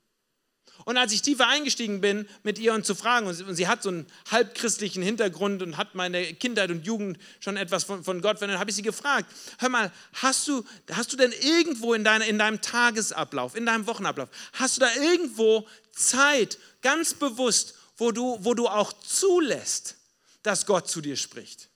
Und 0.86 0.98
als 0.98 1.14
ich 1.14 1.22
tiefer 1.22 1.48
eingestiegen 1.48 2.02
bin, 2.02 2.28
mit 2.44 2.60
ihr 2.60 2.74
und 2.74 2.86
zu 2.86 2.96
fragen, 2.96 3.28
und 3.28 3.56
sie 3.56 3.68
hat 3.68 3.84
so 3.84 3.90
einen 3.90 4.08
halbchristlichen 4.32 5.02
Hintergrund 5.02 5.62
und 5.62 5.78
hat 5.78 5.96
meine 5.96 6.34
Kindheit 6.34 6.72
und 6.72 6.86
Jugend 6.86 7.18
schon 7.40 7.58
etwas 7.58 7.84
von, 7.84 8.04
von 8.04 8.22
Gott, 8.22 8.42
dann 8.42 8.60
habe 8.60 8.70
ich 8.70 8.76
sie 8.76 8.82
gefragt, 8.82 9.32
hör 9.60 9.70
mal, 9.70 9.92
hast 10.14 10.48
du, 10.48 10.66
hast 10.92 11.14
du 11.14 11.18
denn 11.18 11.32
irgendwo 11.32 11.94
in, 11.94 12.04
deine, 12.04 12.28
in 12.28 12.38
deinem 12.38 12.62
Tagesablauf, 12.62 13.56
in 13.56 13.66
deinem 13.66 13.88
Wochenablauf, 13.88 14.30
hast 14.54 14.78
du 14.78 14.82
da 14.82 14.94
irgendwo 14.96 15.68
Zeit, 15.92 16.58
ganz 16.82 17.14
bewusst, 17.14 17.76
wo 17.98 18.12
du, 18.12 18.38
wo 18.42 18.54
du 18.54 18.68
auch 18.68 18.92
zulässt, 18.94 19.96
dass 20.42 20.66
Gott 20.66 20.90
zu 20.90 21.02
dir 21.02 21.16
spricht? 21.16 21.70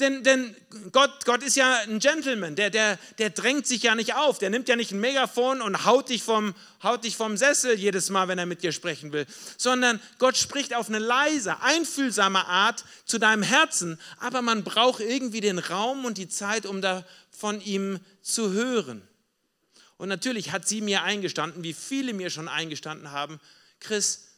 Denn, 0.00 0.24
denn 0.24 0.56
Gott, 0.90 1.24
Gott 1.26 1.42
ist 1.42 1.56
ja 1.56 1.80
ein 1.82 1.98
Gentleman, 1.98 2.56
der, 2.56 2.70
der, 2.70 2.98
der 3.18 3.30
drängt 3.30 3.66
sich 3.66 3.82
ja 3.82 3.94
nicht 3.94 4.14
auf, 4.14 4.38
der 4.38 4.48
nimmt 4.48 4.68
ja 4.68 4.76
nicht 4.76 4.92
ein 4.92 5.00
Megafon 5.00 5.60
und 5.60 5.84
haut 5.84 6.08
dich, 6.08 6.22
vom, 6.22 6.54
haut 6.82 7.04
dich 7.04 7.16
vom 7.16 7.36
Sessel 7.36 7.78
jedes 7.78 8.08
Mal, 8.08 8.26
wenn 8.28 8.38
er 8.38 8.46
mit 8.46 8.62
dir 8.62 8.72
sprechen 8.72 9.12
will, 9.12 9.26
sondern 9.58 10.00
Gott 10.18 10.36
spricht 10.36 10.74
auf 10.74 10.88
eine 10.88 10.98
leise, 10.98 11.60
einfühlsame 11.60 12.46
Art 12.46 12.84
zu 13.04 13.18
deinem 13.18 13.42
Herzen, 13.42 14.00
aber 14.18 14.40
man 14.40 14.64
braucht 14.64 15.00
irgendwie 15.00 15.40
den 15.40 15.58
Raum 15.58 16.04
und 16.06 16.16
die 16.16 16.28
Zeit, 16.28 16.64
um 16.64 16.80
da 16.80 17.04
von 17.30 17.60
ihm 17.60 18.00
zu 18.22 18.52
hören. 18.52 19.06
Und 19.98 20.08
natürlich 20.08 20.52
hat 20.52 20.66
sie 20.66 20.80
mir 20.80 21.02
eingestanden, 21.02 21.62
wie 21.62 21.74
viele 21.74 22.12
mir 22.12 22.30
schon 22.30 22.48
eingestanden 22.48 23.12
haben, 23.12 23.40
Chris, 23.78 24.28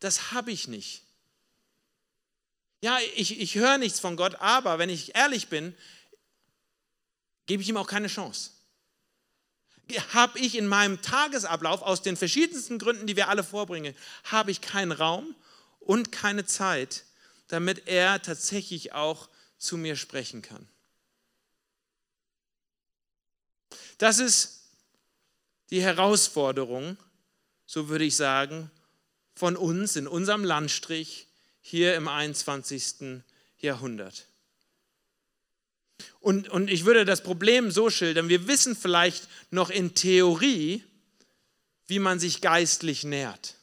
das 0.00 0.32
habe 0.32 0.50
ich 0.50 0.68
nicht. 0.68 1.02
Ja, 2.80 2.98
ich, 3.16 3.40
ich 3.40 3.56
höre 3.56 3.78
nichts 3.78 3.98
von 3.98 4.16
Gott, 4.16 4.36
aber 4.36 4.78
wenn 4.78 4.88
ich 4.88 5.16
ehrlich 5.16 5.48
bin, 5.48 5.74
gebe 7.46 7.62
ich 7.62 7.68
ihm 7.68 7.76
auch 7.76 7.88
keine 7.88 8.08
Chance. 8.08 8.50
Habe 10.12 10.38
ich 10.38 10.54
in 10.56 10.66
meinem 10.66 11.00
Tagesablauf 11.00 11.82
aus 11.82 12.02
den 12.02 12.16
verschiedensten 12.16 12.78
Gründen, 12.78 13.06
die 13.06 13.16
wir 13.16 13.28
alle 13.28 13.42
vorbringen, 13.42 13.96
habe 14.24 14.50
ich 14.50 14.60
keinen 14.60 14.92
Raum 14.92 15.34
und 15.80 16.12
keine 16.12 16.44
Zeit, 16.44 17.04
damit 17.48 17.88
er 17.88 18.20
tatsächlich 18.20 18.92
auch 18.92 19.28
zu 19.56 19.76
mir 19.76 19.96
sprechen 19.96 20.42
kann. 20.42 20.68
Das 23.96 24.18
ist 24.18 24.60
die 25.70 25.82
Herausforderung, 25.82 26.96
so 27.66 27.88
würde 27.88 28.04
ich 28.04 28.14
sagen, 28.14 28.70
von 29.34 29.56
uns 29.56 29.96
in 29.96 30.06
unserem 30.06 30.44
Landstrich 30.44 31.27
hier 31.68 31.96
im 31.96 32.08
21. 32.08 33.22
Jahrhundert. 33.58 34.26
Und, 36.18 36.48
und 36.48 36.70
ich 36.70 36.86
würde 36.86 37.04
das 37.04 37.22
Problem 37.22 37.70
so 37.70 37.90
schildern, 37.90 38.30
wir 38.30 38.48
wissen 38.48 38.74
vielleicht 38.74 39.28
noch 39.50 39.68
in 39.68 39.94
Theorie, 39.94 40.82
wie 41.86 41.98
man 41.98 42.18
sich 42.18 42.40
geistlich 42.40 43.04
nährt. 43.04 43.56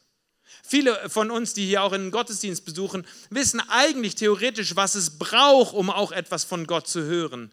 Viele 0.62 1.10
von 1.10 1.32
uns, 1.32 1.54
die 1.54 1.66
hier 1.66 1.82
auch 1.82 1.92
einen 1.92 2.12
Gottesdienst 2.12 2.64
besuchen, 2.64 3.04
wissen 3.30 3.60
eigentlich 3.68 4.14
theoretisch, 4.14 4.76
was 4.76 4.94
es 4.94 5.18
braucht, 5.18 5.74
um 5.74 5.90
auch 5.90 6.12
etwas 6.12 6.44
von 6.44 6.66
Gott 6.66 6.86
zu 6.86 7.02
hören. 7.02 7.52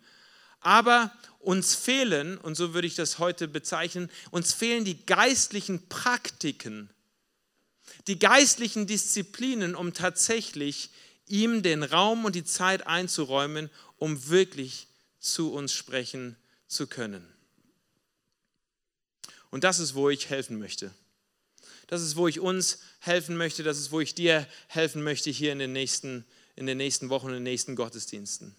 Aber 0.60 1.12
uns 1.40 1.74
fehlen, 1.74 2.38
und 2.38 2.56
so 2.56 2.76
würde 2.76 2.88
ich 2.88 2.96
das 2.96 3.18
heute 3.18 3.48
bezeichnen, 3.48 4.10
uns 4.30 4.54
fehlen 4.54 4.86
die 4.86 5.04
geistlichen 5.06 5.90
Praktiken, 5.90 6.90
die 8.08 8.20
geistlichen 8.20 8.88
Disziplinen, 8.88 9.76
um 9.76 9.94
tatsächlich 9.94 10.90
ihm 11.28 11.64
den 11.64 11.84
Raum 11.84 12.26
und 12.26 12.36
die 12.36 12.44
Zeit 12.44 12.86
einzuräumen, 12.86 13.70
um 13.98 14.28
wirklich 14.28 14.88
zu 15.20 15.54
uns 15.54 15.74
sprechen 15.74 16.36
zu 16.68 16.88
können. 16.88 17.28
Und 19.50 19.64
das 19.64 19.80
ist, 19.80 19.94
wo 19.94 20.10
ich 20.10 20.30
helfen 20.30 20.60
möchte. 20.60 20.94
Das 21.88 22.02
ist, 22.02 22.16
wo 22.16 22.28
ich 22.28 22.40
uns 22.40 22.80
helfen 23.00 23.38
möchte. 23.38 23.64
Das 23.64 23.78
ist, 23.78 23.92
wo 23.92 24.00
ich 24.00 24.16
dir 24.16 24.48
helfen 24.68 25.04
möchte 25.04 25.30
hier 25.30 25.52
in 25.52 25.60
den 25.60 25.74
nächsten, 25.74 26.26
in 26.56 26.66
den 26.66 26.78
nächsten 26.78 27.10
Wochen, 27.10 27.28
in 27.28 27.36
den 27.36 27.44
nächsten 27.44 27.76
Gottesdiensten. 27.76 28.56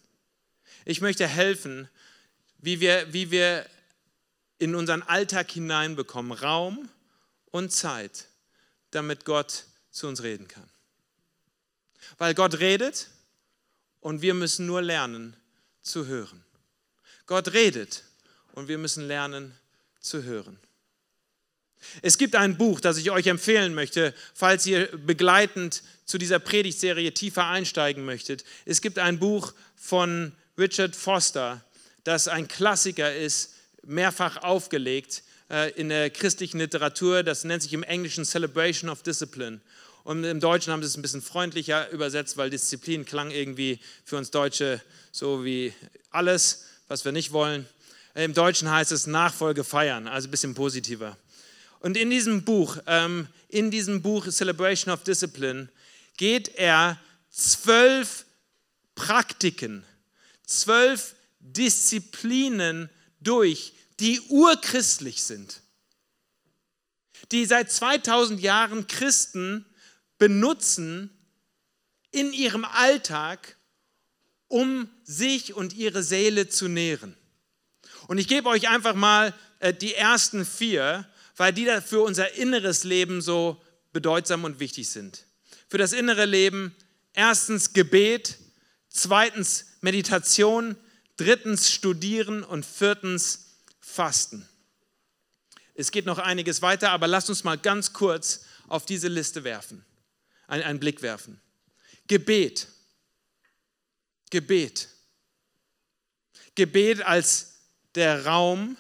Ich 0.85 1.01
möchte 1.01 1.27
helfen, 1.27 1.89
wie 2.59 2.81
wir, 2.81 3.13
wie 3.13 3.31
wir 3.31 3.67
in 4.59 4.75
unseren 4.75 5.03
Alltag 5.03 5.51
hineinbekommen, 5.51 6.33
Raum 6.33 6.89
und 7.51 7.73
Zeit 7.73 8.29
damit 8.95 9.25
Gott 9.25 9.65
zu 9.91 10.07
uns 10.07 10.23
reden 10.23 10.49
kann. 10.49 10.69
Weil 12.19 12.35
Gott 12.35 12.59
redet 12.59 13.09
und 14.01 14.23
wir 14.23 14.35
müssen 14.35 14.67
nur 14.67 14.83
lernen 14.83 15.37
zu 15.83 16.07
hören. 16.07 16.45
Gott 17.27 17.53
redet 17.53 18.05
und 18.53 18.69
wir 18.69 18.79
müssen 18.79 19.07
lernen 19.07 19.55
zu 20.01 20.23
hören. 20.23 20.59
Es 22.03 22.19
gibt 22.19 22.35
ein 22.35 22.57
Buch, 22.57 22.81
das 22.81 22.97
ich 22.97 23.11
euch 23.11 23.27
empfehlen 23.27 23.75
möchte, 23.75 24.15
falls 24.35 24.67
ihr 24.67 24.87
begleitend 24.97 25.83
zu 26.05 26.19
dieser 26.19 26.39
Predigtserie 26.39 27.13
tiefer 27.13 27.47
einsteigen 27.47 28.05
möchtet. 28.05 28.45
Es 28.65 28.81
gibt 28.81 28.99
ein 28.99 29.19
Buch 29.19 29.53
von 29.77 30.33
Richard 30.59 30.97
Foster, 30.97 31.65
das 32.05 32.29
ein 32.29 32.49
Klassiker 32.49 33.15
ist, 33.15 33.55
mehrfach 33.83 34.39
aufgelegt. 34.39 35.23
Äh, 35.51 35.73
in 35.73 35.91
der 35.91 36.09
christlichen 36.09 36.59
Literatur. 36.59 37.23
Das 37.23 37.45
nennt 37.45 37.63
sich 37.63 37.73
im 37.75 37.83
Englischen 37.83 38.25
Celebration 38.25 38.89
of 38.89 39.03
Discipline. 39.03 39.61
Und 40.03 40.25
im 40.25 40.41
Deutschen 40.41 40.73
haben 40.73 40.83
sie 40.83 40.89
es 40.89 40.97
ein 40.97 41.03
bisschen 41.03 41.23
freundlicher 41.23 41.91
übersetzt, 41.91 42.37
weil 42.37 42.51
Disziplin 42.51 43.05
klang 43.05 43.31
irgendwie 43.31 43.79
für 44.05 44.17
uns 44.17 44.31
Deutsche 44.31 44.81
so 45.13 45.45
wie 45.45 45.73
alles, 46.11 46.65
was 46.89 47.05
wir 47.05 47.13
nicht 47.13 47.33
wollen. 47.33 47.67
Im 48.15 48.33
Deutschen 48.33 48.71
heißt 48.71 48.93
es 48.93 49.07
Nachfolge 49.07 49.65
feiern, 49.65 50.07
also 50.07 50.29
ein 50.29 50.31
bisschen 50.31 50.55
positiver. 50.55 51.17
Und 51.81 51.97
in 51.97 52.11
diesem 52.11 52.45
Buch, 52.45 52.79
ähm, 52.87 53.29
in 53.49 53.71
diesem 53.71 54.03
Buch 54.03 54.29
Celebration 54.29 54.93
of 54.93 55.05
Discipline, 55.05 55.69
geht 56.17 56.55
er 56.57 56.99
zwölf 57.31 58.25
Praktiken, 58.95 59.85
zwölf 60.47 61.15
Disziplinen 61.41 62.89
durch, 63.21 63.73
die 64.01 64.21
urchristlich 64.29 65.23
sind, 65.23 65.63
die 67.33 67.45
seit 67.47 67.71
2000 67.71 68.41
Jahren 68.41 68.87
Christen 68.87 69.67
benutzen, 70.19 71.11
in 72.11 72.33
ihrem 72.33 72.65
Alltag, 72.65 73.57
um 74.47 74.89
sich 75.03 75.55
und 75.55 75.73
ihre 75.73 76.03
Seele 76.03 76.49
zu 76.49 76.69
nähren. 76.69 77.17
Und 78.07 78.19
ich 78.19 78.29
gebe 78.29 78.49
euch 78.49 78.69
einfach 78.69 78.95
mal 78.95 79.35
äh, 79.59 79.75
die 79.75 79.95
ersten 79.95 80.45
vier, 80.45 81.09
weil 81.37 81.53
die 81.53 81.67
für 81.85 82.03
unser 82.03 82.35
inneres 82.35 82.85
Leben 82.85 83.21
so 83.21 83.61
bedeutsam 83.93 84.45
und 84.45 84.61
wichtig 84.61 84.89
sind. 84.89 85.27
Für 85.69 85.79
das 85.79 85.93
innere 85.93 86.25
Leben 86.25 86.75
erstens 87.15 87.73
Gebet, 87.73 88.39
zweitens 88.89 89.67
Meditation, 89.81 90.77
drittens 91.17 91.73
Studieren 91.73 92.45
und 92.45 92.65
viertens 92.65 93.44
Fasten. 93.95 94.49
Es 95.75 95.91
geht 95.93 96.05
noch 96.05 96.19
einiges 96.19 96.63
weiter, 96.63 96.91
aber 96.91 97.07
lasst 97.07 97.29
uns 97.29 97.45
mal 97.45 97.57
ganz 97.57 97.93
kurz 97.93 98.45
auf 98.67 98.85
diese 98.85 99.09
Liste 99.09 99.45
werfen, 99.45 99.85
einen 100.49 100.81
Blick 100.81 101.01
werfen. 101.01 101.41
Gebet. 102.09 102.67
Gebet. 104.31 104.89
Gebet 106.57 107.03
als 107.03 107.61
der 107.95 108.27
Raum 108.27 108.77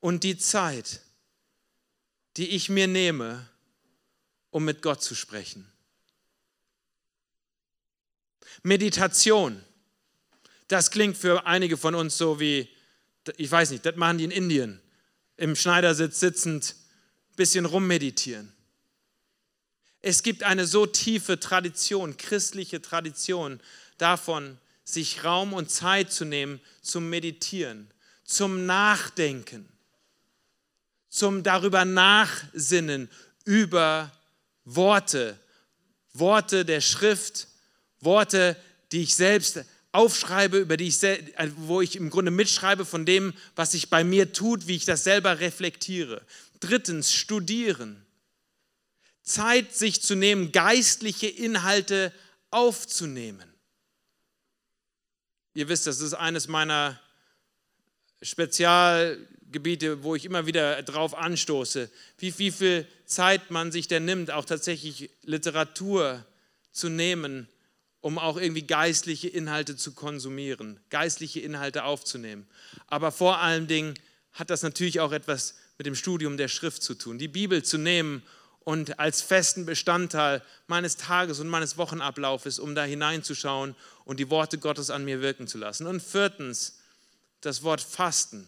und 0.00 0.24
die 0.24 0.38
Zeit, 0.38 1.02
die 2.38 2.48
ich 2.48 2.70
mir 2.70 2.86
nehme, 2.86 3.46
um 4.50 4.64
mit 4.64 4.80
Gott 4.80 5.02
zu 5.02 5.14
sprechen. 5.14 5.70
Meditation. 8.62 9.62
Das 10.68 10.90
klingt 10.90 11.16
für 11.16 11.46
einige 11.46 11.76
von 11.76 11.94
uns 11.94 12.16
so 12.16 12.40
wie, 12.40 12.68
ich 13.36 13.50
weiß 13.50 13.70
nicht, 13.70 13.84
das 13.84 13.96
machen 13.96 14.18
die 14.18 14.24
in 14.24 14.30
Indien, 14.30 14.80
im 15.36 15.56
Schneidersitz 15.56 16.20
sitzend, 16.20 16.76
bisschen 17.36 17.66
rummeditieren. 17.66 18.52
Es 20.00 20.22
gibt 20.22 20.42
eine 20.42 20.66
so 20.66 20.86
tiefe 20.86 21.38
Tradition, 21.38 22.16
christliche 22.16 22.80
Tradition 22.80 23.60
davon, 23.98 24.58
sich 24.84 25.24
Raum 25.24 25.52
und 25.52 25.70
Zeit 25.70 26.12
zu 26.12 26.24
nehmen 26.24 26.60
zum 26.80 27.10
Meditieren, 27.10 27.90
zum 28.24 28.66
Nachdenken, 28.66 29.68
zum 31.08 31.42
darüber 31.42 31.84
Nachsinnen 31.84 33.10
über 33.44 34.12
Worte, 34.64 35.38
Worte 36.12 36.64
der 36.64 36.80
Schrift, 36.80 37.48
Worte, 38.00 38.56
die 38.92 39.02
ich 39.02 39.14
selbst 39.14 39.64
aufschreibe, 39.96 40.58
über 40.58 40.76
die 40.76 40.88
ich, 40.88 41.02
äh, 41.02 41.18
wo 41.56 41.80
ich 41.80 41.96
im 41.96 42.10
Grunde 42.10 42.30
mitschreibe 42.30 42.84
von 42.84 43.06
dem, 43.06 43.32
was 43.54 43.72
sich 43.72 43.88
bei 43.88 44.04
mir 44.04 44.32
tut, 44.32 44.66
wie 44.66 44.76
ich 44.76 44.84
das 44.84 45.04
selber 45.04 45.40
reflektiere. 45.40 46.22
Drittens, 46.60 47.12
studieren. 47.12 48.04
Zeit 49.22 49.74
sich 49.74 50.02
zu 50.02 50.14
nehmen, 50.14 50.52
geistliche 50.52 51.26
Inhalte 51.26 52.12
aufzunehmen. 52.50 53.52
Ihr 55.54 55.68
wisst, 55.68 55.86
das 55.86 56.00
ist 56.00 56.12
eines 56.12 56.46
meiner 56.46 57.00
Spezialgebiete, 58.20 60.02
wo 60.02 60.14
ich 60.14 60.26
immer 60.26 60.44
wieder 60.44 60.82
drauf 60.82 61.14
anstoße, 61.14 61.90
wie, 62.18 62.38
wie 62.38 62.50
viel 62.50 62.86
Zeit 63.06 63.50
man 63.50 63.72
sich 63.72 63.88
denn 63.88 64.04
nimmt, 64.04 64.30
auch 64.30 64.44
tatsächlich 64.44 65.10
Literatur 65.22 66.24
zu 66.70 66.90
nehmen, 66.90 67.48
um 68.06 68.20
auch 68.20 68.36
irgendwie 68.36 68.62
geistliche 68.62 69.26
Inhalte 69.26 69.74
zu 69.74 69.90
konsumieren, 69.90 70.78
geistliche 70.90 71.40
Inhalte 71.40 71.82
aufzunehmen. 71.82 72.46
Aber 72.86 73.10
vor 73.10 73.40
allen 73.40 73.66
Dingen 73.66 73.94
hat 74.32 74.48
das 74.48 74.62
natürlich 74.62 75.00
auch 75.00 75.10
etwas 75.10 75.56
mit 75.76 75.88
dem 75.88 75.96
Studium 75.96 76.36
der 76.36 76.46
Schrift 76.46 76.84
zu 76.84 76.94
tun. 76.94 77.18
Die 77.18 77.26
Bibel 77.26 77.64
zu 77.64 77.78
nehmen 77.78 78.22
und 78.60 79.00
als 79.00 79.22
festen 79.22 79.66
Bestandteil 79.66 80.40
meines 80.68 80.96
Tages 80.96 81.40
und 81.40 81.48
meines 81.48 81.78
Wochenablaufes, 81.78 82.60
um 82.60 82.76
da 82.76 82.84
hineinzuschauen 82.84 83.74
und 84.04 84.20
die 84.20 84.30
Worte 84.30 84.58
Gottes 84.58 84.90
an 84.90 85.04
mir 85.04 85.20
wirken 85.20 85.48
zu 85.48 85.58
lassen. 85.58 85.88
Und 85.88 86.00
viertens, 86.00 86.78
das 87.40 87.64
Wort 87.64 87.80
Fasten. 87.80 88.46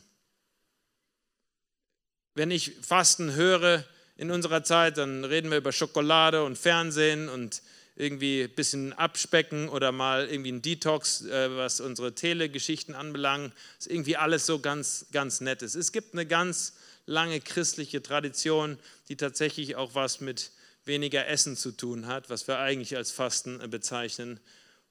Wenn 2.36 2.52
ich 2.52 2.76
Fasten 2.80 3.34
höre 3.34 3.84
in 4.14 4.30
unserer 4.30 4.62
Zeit, 4.62 4.98
dann 4.98 5.24
reden 5.24 5.50
wir 5.50 5.58
über 5.58 5.72
Schokolade 5.72 6.44
und 6.44 6.56
Fernsehen 6.56 7.28
und 7.28 7.60
irgendwie 7.98 8.44
ein 8.44 8.50
bisschen 8.50 8.92
abspecken 8.92 9.68
oder 9.68 9.90
mal 9.90 10.28
irgendwie 10.28 10.52
ein 10.52 10.62
Detox, 10.62 11.24
äh, 11.26 11.56
was 11.56 11.80
unsere 11.80 12.14
Telegeschichten 12.14 12.94
anbelangt. 12.94 13.52
Ist 13.78 13.90
irgendwie 13.90 14.16
alles 14.16 14.46
so 14.46 14.60
ganz, 14.60 15.06
ganz 15.12 15.40
nettes. 15.40 15.74
Es 15.74 15.90
gibt 15.90 16.12
eine 16.12 16.24
ganz 16.24 16.74
lange 17.06 17.40
christliche 17.40 18.00
Tradition, 18.00 18.78
die 19.08 19.16
tatsächlich 19.16 19.74
auch 19.74 19.96
was 19.96 20.20
mit 20.20 20.52
weniger 20.84 21.26
Essen 21.26 21.56
zu 21.56 21.72
tun 21.72 22.06
hat, 22.06 22.30
was 22.30 22.46
wir 22.46 22.60
eigentlich 22.60 22.96
als 22.96 23.10
Fasten 23.10 23.58
bezeichnen, 23.68 24.38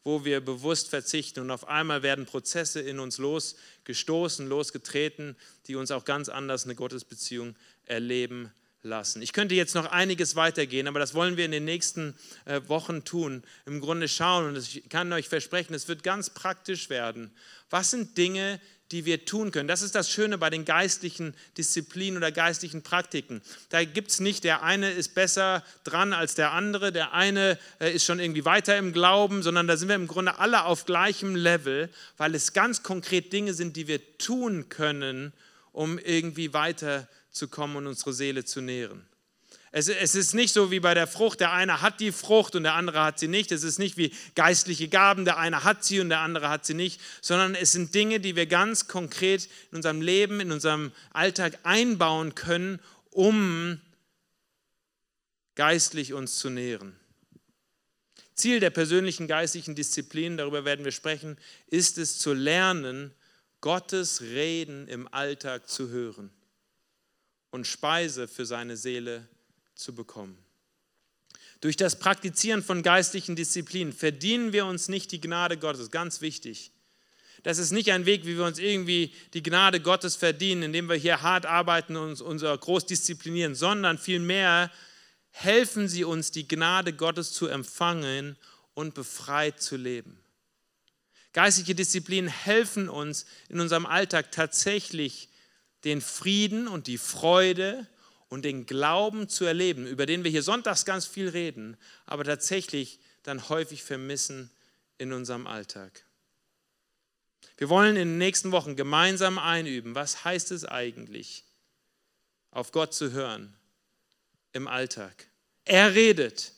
wo 0.04 0.26
wir 0.26 0.42
bewusst 0.42 0.90
verzichten 0.90 1.40
und 1.40 1.50
auf 1.50 1.68
einmal 1.68 2.04
werden 2.04 2.26
Prozesse 2.26 2.82
in 2.82 3.00
uns 3.00 3.20
losgestoßen, 3.20 4.48
losgetreten, 4.48 5.38
die 5.68 5.76
uns 5.76 5.92
auch 5.92 6.04
ganz 6.04 6.28
anders 6.28 6.66
eine 6.66 6.76
Gottesbeziehung 6.76 7.56
erleben 7.86 8.52
lassen. 8.84 9.22
Ich 9.22 9.34
könnte 9.34 9.56
jetzt 9.56 9.76
noch 9.76 9.86
einiges 9.86 10.36
weitergehen, 10.36 10.88
aber 10.88 11.00
das 11.00 11.14
wollen 11.14 11.38
wir 11.38 11.46
in 11.46 11.52
den 11.52 11.66
nächsten 11.66 12.16
äh, 12.46 12.62
Wochen 12.68 13.04
tun. 13.04 13.44
Im 13.66 13.82
Grunde 13.82 14.08
schauen 14.08 14.46
und 14.46 14.58
ich 14.58 14.88
kann 14.90 15.12
euch 15.14 15.28
versprechen, 15.28 15.74
es 15.74 15.88
wird 15.88 16.04
ganz 16.04 16.30
praktisch 16.30 16.90
werden. 16.90 17.32
Was 17.70 17.92
sind 17.92 18.18
Dinge, 18.18 18.60
die 18.92 19.06
wir 19.06 19.26
tun 19.26 19.52
können. 19.52 19.68
Das 19.68 19.82
ist 19.82 19.96
das 19.96 20.10
Schöne 20.10 20.38
bei 20.38 20.50
den 20.50 20.64
geistlichen 20.64 21.34
Disziplinen 21.58 22.18
oder 22.18 22.32
geistlichen 22.32 22.84
Praktiken. 22.84 23.42
Da 23.70 23.84
gibt 23.84 24.12
es 24.12 24.20
nicht, 24.20 24.44
der 24.44 24.64
eine 24.64 24.92
ist 24.92 25.14
besser 25.14 25.64
dran 25.84 26.14
als 26.14 26.36
der 26.36 26.52
andere, 26.52 26.92
der 26.92 27.14
eine 27.14 27.60
äh, 27.80 27.92
ist 27.92 28.06
schon 28.06 28.20
irgendwie 28.20 28.46
weiter 28.46 28.78
im 28.78 28.94
Glauben, 28.94 29.44
sondern 29.44 29.68
da 29.68 29.76
sind 29.76 29.90
wir 29.90 29.96
im 29.96 30.08
Grunde 30.08 30.40
alle 30.40 30.64
auf 30.64 30.86
gleichem 30.86 31.36
Level, 31.36 31.90
weil 32.16 32.34
es 32.34 32.54
ganz 32.54 32.82
konkret 32.82 33.34
Dinge 33.34 33.54
sind, 33.54 33.76
die 33.76 33.88
wir 33.88 34.18
tun 34.18 34.70
können, 34.70 35.34
um 35.74 36.00
irgendwie 36.00 36.54
weiterzukommen 37.38 37.78
und 37.78 37.88
unsere 37.88 38.14
Seele 38.14 38.46
zu 38.46 38.62
nähren. 38.62 39.06
Es, 39.72 39.90
es, 39.90 40.16
ist 40.16 40.34
nicht 40.34 40.54
so 40.54 40.72
wie 40.72 40.80
bei 40.80 40.94
der 40.94 41.08
Frucht, 41.08 41.42
der 41.42 41.52
eine 41.52 41.82
hat 41.82 42.00
die 42.00 42.12
Frucht 42.12 42.56
und 42.56 42.64
der 42.64 42.74
andere 42.74 43.04
hat 43.04 43.20
sie 43.20 43.28
nicht. 43.28 43.52
Es 43.52 43.64
ist 43.64 43.80
nicht 43.80 43.98
wie 43.98 44.14
geistliche 44.34 44.88
Gaben, 44.88 45.26
der 45.26 45.38
eine 45.38 45.64
hat 45.64 45.84
sie 45.84 46.00
und 46.00 46.10
der 46.10 46.20
andere 46.20 46.50
hat 46.50 46.66
sie 46.66 46.74
nicht, 46.74 47.02
sondern 47.22 47.54
es 47.54 47.74
sind 47.74 47.94
Dinge, 47.94 48.20
die 48.20 48.36
wir 48.36 48.48
ganz 48.48 48.88
konkret 48.88 49.50
in 49.72 49.78
unserem 49.78 50.02
Leben, 50.02 50.40
in 50.40 50.52
unserem 50.52 50.94
Alltag 51.12 51.60
einbauen 51.64 52.34
können, 52.34 52.80
um 53.12 53.80
geistlich 55.56 56.14
uns 56.14 56.40
zu 56.40 56.50
nähren. 56.50 56.96
Ziel 58.34 58.60
der 58.60 58.70
persönlichen 58.70 59.28
geistlichen 59.28 59.76
Disziplin, 59.76 60.38
darüber 60.38 60.64
werden 60.64 60.86
wir 60.86 60.92
sprechen, 60.92 61.38
ist 61.68 61.98
es 61.98 62.20
zu 62.20 62.34
lernen, 62.34 63.14
Gottes 63.60 64.22
Reden 64.22 64.88
im 64.88 65.12
Alltag 65.12 65.68
zu 65.68 65.90
hören 65.90 66.32
und 67.52 67.68
Speise 67.68 68.28
für 68.28 68.46
seine 68.46 68.78
Seele 68.78 69.28
zu 69.76 69.94
bekommen. 69.96 70.38
Durch 71.62 71.76
das 71.76 71.98
Praktizieren 71.98 72.64
von 72.64 72.84
geistlichen 72.84 73.36
Disziplinen 73.36 73.94
verdienen 73.94 74.54
wir 74.54 74.66
uns 74.66 74.90
nicht 74.90 75.12
die 75.12 75.22
Gnade 75.22 75.58
Gottes, 75.58 75.90
ganz 75.90 76.22
wichtig. 76.22 76.72
Das 77.44 77.58
ist 77.58 77.72
nicht 77.72 77.92
ein 77.92 78.06
Weg, 78.06 78.26
wie 78.26 78.38
wir 78.38 78.46
uns 78.46 78.60
irgendwie 78.60 79.14
die 79.34 79.44
Gnade 79.44 79.80
Gottes 79.80 80.16
verdienen, 80.16 80.64
indem 80.64 80.90
wir 80.90 80.96
hier 80.96 81.22
hart 81.22 81.46
arbeiten 81.46 81.96
und 81.96 82.10
uns 82.10 82.22
unser 82.22 82.58
groß 82.58 82.86
disziplinieren, 82.86 83.56
sondern 83.56 83.98
vielmehr 83.98 84.72
helfen 85.30 85.88
sie 85.88 86.04
uns, 86.04 86.32
die 86.32 86.48
Gnade 86.48 86.94
Gottes 86.94 87.32
zu 87.32 87.48
empfangen 87.48 88.38
und 88.74 88.94
befreit 88.94 89.62
zu 89.62 89.78
leben. 89.78 90.20
Geistliche 91.34 91.76
Disziplinen 91.76 92.30
helfen 92.30 92.90
uns 92.90 93.26
in 93.50 93.60
unserem 93.60 93.86
Alltag 93.86 94.32
tatsächlich 94.32 95.30
den 95.88 96.02
Frieden 96.02 96.68
und 96.68 96.88
die 96.88 96.98
Freude 96.98 97.88
und 98.30 98.44
den 98.44 98.66
Glauben 98.66 99.30
zu 99.30 99.46
erleben, 99.46 99.88
über 99.88 100.06
den 100.06 100.24
wir 100.24 100.32
hier 100.32 100.44
sonntags 100.44 100.86
ganz 100.86 101.06
viel 101.06 101.30
reden, 101.30 101.78
aber 102.06 102.24
tatsächlich 102.24 103.00
dann 103.24 103.50
häufig 103.50 103.84
vermissen 103.84 104.52
in 104.98 105.14
unserem 105.14 105.48
Alltag. 105.48 106.06
Wir 107.58 107.70
wollen 107.70 107.96
in 107.96 108.10
den 108.10 108.18
nächsten 108.18 108.52
Wochen 108.52 108.76
gemeinsam 108.76 109.40
einüben, 109.40 109.96
was 109.96 110.26
heißt 110.26 110.52
es 110.52 110.66
eigentlich, 110.66 111.44
auf 112.52 112.72
Gott 112.72 112.94
zu 112.94 113.12
hören 113.12 113.56
im 114.54 114.68
Alltag. 114.68 115.28
Er 115.66 115.96
redet. 115.96 116.54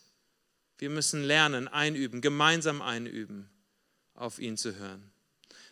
Wir 0.77 0.89
müssen 0.89 1.23
lernen, 1.23 1.67
einüben, 1.67 2.21
gemeinsam 2.21 2.81
einüben, 2.81 3.49
auf 4.13 4.39
ihn 4.39 4.57
zu 4.57 4.75
hören. 4.75 5.11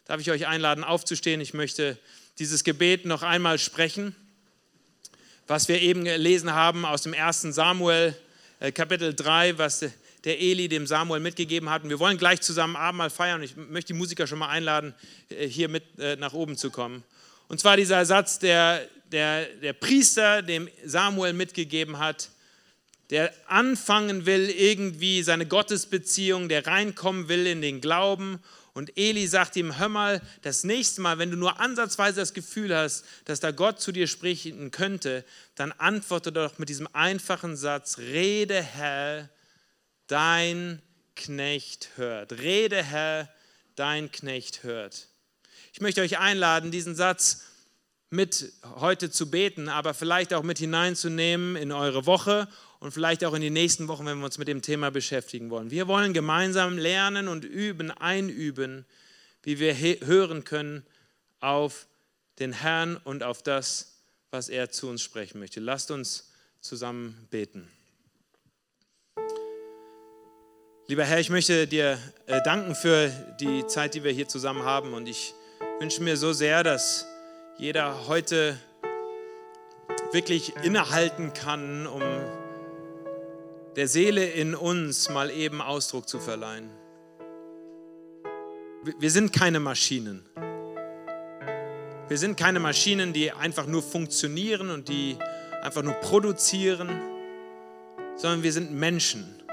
Darf 0.05 0.21
ich 0.21 0.31
euch 0.31 0.47
einladen, 0.47 0.83
aufzustehen? 0.83 1.41
Ich 1.41 1.53
möchte 1.53 1.97
dieses 2.39 2.63
Gebet 2.63 3.05
noch 3.05 3.23
einmal 3.23 3.59
sprechen 3.59 4.15
was 5.47 5.69
wir 5.69 5.81
eben 5.81 6.03
gelesen 6.03 6.53
haben 6.53 6.85
aus 6.85 7.03
dem 7.03 7.13
1. 7.13 7.41
Samuel 7.41 8.13
äh, 8.59 8.71
Kapitel 8.71 9.13
3, 9.13 9.57
was 9.57 9.85
der 10.23 10.41
Eli 10.41 10.67
dem 10.67 10.85
Samuel 10.85 11.21
mitgegeben 11.21 11.69
hat. 11.69 11.83
Und 11.83 11.89
wir 11.89 11.99
wollen 11.99 12.17
gleich 12.17 12.41
zusammen 12.41 12.75
Abendmahl 12.75 13.09
feiern. 13.09 13.41
Ich 13.41 13.55
möchte 13.55 13.93
die 13.93 13.97
Musiker 13.97 14.27
schon 14.27 14.39
mal 14.39 14.49
einladen, 14.49 14.93
äh, 15.29 15.47
hier 15.47 15.69
mit 15.69 15.83
äh, 15.99 16.17
nach 16.17 16.33
oben 16.33 16.57
zu 16.57 16.69
kommen. 16.69 17.03
Und 17.47 17.61
zwar 17.61 17.77
dieser 17.77 18.05
Satz, 18.05 18.39
der 18.39 18.87
der, 19.09 19.45
der 19.45 19.71
Priester 19.71 20.41
dem 20.41 20.67
Samuel 20.83 21.31
mitgegeben 21.31 21.97
hat, 21.97 22.29
der 23.09 23.33
anfangen 23.47 24.25
will, 24.25 24.49
irgendwie 24.49 25.23
seine 25.23 25.45
Gottesbeziehung, 25.45 26.49
der 26.49 26.67
reinkommen 26.67 27.29
will 27.29 27.47
in 27.47 27.61
den 27.61 27.79
Glauben. 27.79 28.39
Und 28.77 28.95
Eli 28.95 29.25
sagt 29.25 29.55
ihm, 29.55 29.79
hör 29.79 29.89
mal, 29.89 30.21
das 30.43 30.63
nächste 30.63 31.01
Mal, 31.01 31.17
wenn 31.17 31.31
du 31.31 31.35
nur 31.35 31.59
ansatzweise 31.59 32.19
das 32.19 32.35
Gefühl 32.35 32.77
hast, 32.77 33.05
dass 33.25 33.39
da 33.39 33.49
Gott 33.49 33.81
zu 33.81 33.91
dir 33.91 34.05
sprechen 34.05 34.69
könnte, 34.69 35.25
dann 35.55 35.71
antworte 35.71 36.31
doch 36.31 36.59
mit 36.59 36.69
diesem 36.69 36.87
einfachen 36.93 37.57
Satz, 37.57 37.97
rede 37.97 38.61
Herr, 38.61 39.31
dein 40.05 40.79
Knecht 41.15 41.89
hört. 41.95 42.33
Rede 42.33 42.83
Herr, 42.83 43.33
dein 43.73 44.11
Knecht 44.11 44.61
hört. 44.61 45.07
Ich 45.73 45.81
möchte 45.81 46.01
euch 46.01 46.19
einladen, 46.19 46.69
diesen 46.69 46.93
Satz 46.93 47.45
mit 48.11 48.53
heute 48.79 49.09
zu 49.09 49.31
beten, 49.31 49.69
aber 49.69 49.95
vielleicht 49.95 50.35
auch 50.35 50.43
mit 50.43 50.59
hineinzunehmen 50.59 51.55
in 51.55 51.71
eure 51.71 52.05
Woche 52.05 52.47
und 52.79 52.91
vielleicht 52.91 53.23
auch 53.25 53.33
in 53.33 53.41
die 53.41 53.49
nächsten 53.49 53.87
Wochen, 53.87 54.05
wenn 54.05 54.19
wir 54.19 54.25
uns 54.25 54.37
mit 54.37 54.47
dem 54.47 54.61
Thema 54.61 54.91
beschäftigen 54.91 55.49
wollen. 55.49 55.71
Wir 55.71 55.87
wollen 55.87 56.13
gemeinsam 56.13 56.77
lernen 56.77 57.27
und 57.27 57.43
üben, 57.43 57.91
einüben, 57.91 58.85
wie 59.43 59.59
wir 59.59 59.75
hören 59.75 60.43
können 60.43 60.85
auf 61.39 61.87
den 62.39 62.53
Herrn 62.53 62.97
und 62.97 63.23
auf 63.23 63.41
das, 63.41 63.97
was 64.31 64.49
er 64.49 64.69
zu 64.69 64.89
uns 64.89 65.01
sprechen 65.01 65.39
möchte. 65.39 65.59
Lasst 65.59 65.91
uns 65.91 66.31
zusammen 66.61 67.27
beten. 67.31 67.69
Lieber 70.87 71.03
Herr, 71.03 71.19
ich 71.19 71.29
möchte 71.29 71.67
dir 71.67 71.99
äh, 72.27 72.41
danken 72.43 72.73
für 72.73 73.09
die 73.41 73.65
Zeit, 73.67 73.93
die 73.93 74.03
wir 74.03 74.11
hier 74.11 74.27
zusammen 74.27 74.63
haben 74.63 74.93
und 74.93 75.07
ich 75.07 75.33
wünsche 75.79 76.01
mir 76.01 76.15
so 76.15 76.31
sehr, 76.31 76.63
dass 76.63 77.05
jeder 77.57 78.07
heute 78.07 78.57
wirklich 80.13 80.55
innehalten 80.63 81.33
kann, 81.33 81.87
um 81.87 82.01
der 83.77 83.87
Seele 83.87 84.25
in 84.25 84.55
uns 84.55 85.07
mal 85.07 85.29
eben 85.29 85.61
Ausdruck 85.61 86.09
zu 86.09 86.19
verleihen. 86.19 86.67
Wir 88.97 89.11
sind 89.11 89.31
keine 89.31 89.59
Maschinen. 89.59 90.25
Wir 92.07 92.17
sind 92.17 92.37
keine 92.37 92.59
Maschinen, 92.59 93.13
die 93.13 93.31
einfach 93.31 93.67
nur 93.67 93.83
funktionieren 93.83 94.71
und 94.71 94.89
die 94.89 95.15
einfach 95.61 95.83
nur 95.83 95.93
produzieren, 95.93 96.89
sondern 98.15 98.41
wir 98.41 98.51
sind 98.51 98.71
Menschen. 98.71 99.43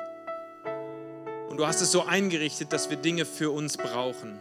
Und 1.51 1.59
du 1.59 1.67
hast 1.67 1.83
es 1.83 1.93
so 1.93 2.07
eingerichtet, 2.07 2.73
dass 2.73 2.89
wir 2.89 2.97
Dinge 2.97 3.27
für 3.27 3.51
uns 3.51 3.77
brauchen. 3.77 4.39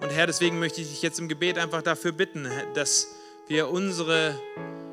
Und 0.00 0.10
Herr, 0.10 0.28
deswegen 0.28 0.60
möchte 0.60 0.82
ich 0.82 0.88
dich 0.88 1.02
jetzt 1.02 1.18
im 1.18 1.26
Gebet 1.26 1.58
einfach 1.58 1.82
dafür 1.82 2.12
bitten, 2.12 2.48
dass 2.74 3.08
wir 3.48 3.70
unsere 3.70 4.38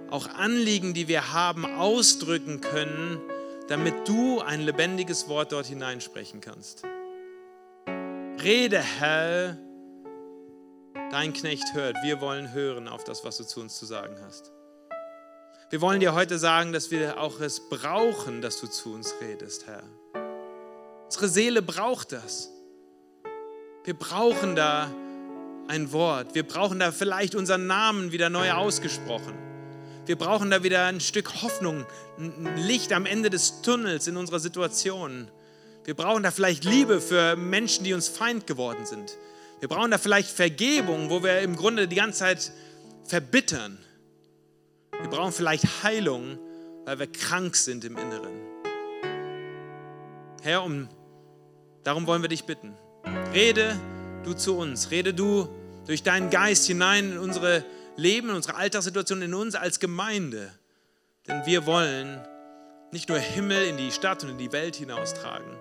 auch 0.10 0.28
Anliegen, 0.28 0.96
die 0.96 1.08
wir 1.08 1.34
haben, 1.34 1.66
ausdrücken 1.66 2.62
können, 2.62 3.22
damit 3.68 4.08
du 4.08 4.42
ein 4.42 4.62
lebendiges 4.62 5.28
Wort 5.28 5.52
dort 5.52 5.66
hineinsprechen 5.66 6.42
kannst. 6.42 6.84
Rede, 8.42 8.80
Herr, 8.80 9.58
dein 11.12 11.34
Knecht 11.34 11.74
hört. 11.74 11.98
Wir 12.04 12.22
wollen 12.22 12.54
hören 12.54 12.88
auf 12.88 13.04
das, 13.04 13.24
was 13.24 13.38
du 13.38 13.44
zu 13.44 13.62
uns 13.62 13.78
zu 13.78 13.86
sagen 13.86 14.16
hast. 14.24 14.52
Wir 15.72 15.82
wollen 15.82 16.00
dir 16.00 16.14
heute 16.14 16.38
sagen, 16.38 16.74
dass 16.74 16.92
wir 16.92 17.20
auch 17.20 17.40
es 17.40 17.70
brauchen, 17.70 18.42
dass 18.42 18.62
du 18.62 18.68
zu 18.68 18.94
uns 18.94 19.16
redest, 19.20 19.66
Herr. 19.66 19.84
Unsere 21.06 21.28
Seele 21.28 21.62
braucht 21.62 22.12
das. 22.12 22.52
Wir 23.84 23.94
brauchen 23.94 24.56
da 24.56 24.92
ein 25.68 25.92
Wort. 25.92 26.36
Wir 26.36 26.46
brauchen 26.46 26.80
da 26.80 26.92
vielleicht 26.92 27.36
unseren 27.36 27.68
Namen 27.68 28.12
wieder 28.12 28.30
neu 28.30 28.52
ausgesprochen. 28.52 29.45
Wir 30.06 30.18
brauchen 30.18 30.52
da 30.52 30.62
wieder 30.62 30.86
ein 30.86 31.00
Stück 31.00 31.42
Hoffnung, 31.42 31.84
ein 32.20 32.58
Licht 32.58 32.94
am 32.94 33.08
Ende 33.08 33.32
des 33.32 33.64
Tunnels 33.64 34.08
in 34.08 34.18
unserer 34.18 34.40
Situation. 34.40 35.28
Wir 35.84 35.96
brauchen 35.96 36.22
da 36.22 36.30
vielleicht 36.30 36.64
Liebe 36.64 37.02
für 37.02 37.36
Menschen, 37.36 37.84
die 37.84 37.94
uns 37.94 38.08
Feind 38.08 38.46
geworden 38.46 38.86
sind. 38.86 39.18
Wir 39.62 39.68
brauchen 39.68 39.90
da 39.90 39.98
vielleicht 39.98 40.30
Vergebung, 40.30 41.10
wo 41.10 41.24
wir 41.24 41.40
im 41.40 41.56
Grunde 41.56 41.88
die 41.88 41.96
ganze 41.96 42.20
Zeit 42.20 42.52
verbittern. 43.06 43.80
Wir 44.92 45.10
brauchen 45.10 45.32
vielleicht 45.32 45.84
Heilung, 45.84 46.38
weil 46.86 47.00
wir 47.00 47.08
krank 47.08 47.56
sind 47.56 47.84
im 47.84 47.98
Inneren. 47.98 48.34
Herr, 50.44 50.64
um, 50.64 50.88
darum 51.84 52.06
wollen 52.06 52.22
wir 52.22 52.30
dich 52.30 52.44
bitten. 52.44 52.76
Rede 53.34 53.76
du 54.24 54.34
zu 54.34 54.56
uns, 54.56 54.92
rede 54.92 55.16
du 55.16 55.50
durch 55.88 56.04
deinen 56.04 56.30
Geist 56.30 56.68
hinein 56.68 57.14
in 57.14 57.18
unsere 57.18 57.66
Leben, 57.98 58.30
in 58.30 58.36
unsere 58.36 58.56
Alltagssituation, 58.56 59.22
in 59.22 59.34
uns 59.34 59.56
als 59.56 59.80
Gemeinde. 59.80 60.52
Denn 61.28 61.46
wir 61.46 61.66
wollen 61.66 62.22
nicht 62.92 63.10
nur 63.10 63.18
Himmel 63.18 63.66
in 63.66 63.78
die 63.78 63.92
Stadt 63.92 64.24
und 64.24 64.32
in 64.32 64.38
die 64.38 64.52
Welt 64.52 64.76
hinaustragen, 64.76 65.58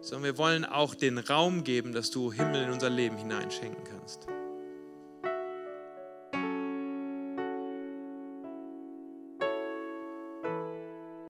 sondern 0.00 0.24
wir 0.24 0.38
wollen 0.38 0.64
auch 0.64 0.94
den 0.94 1.18
Raum 1.18 1.64
geben, 1.64 1.92
dass 1.92 2.10
du 2.10 2.32
Himmel 2.32 2.64
in 2.64 2.70
unser 2.70 2.90
Leben 2.90 3.16
hineinschenken 3.16 3.84
kannst. 3.84 4.26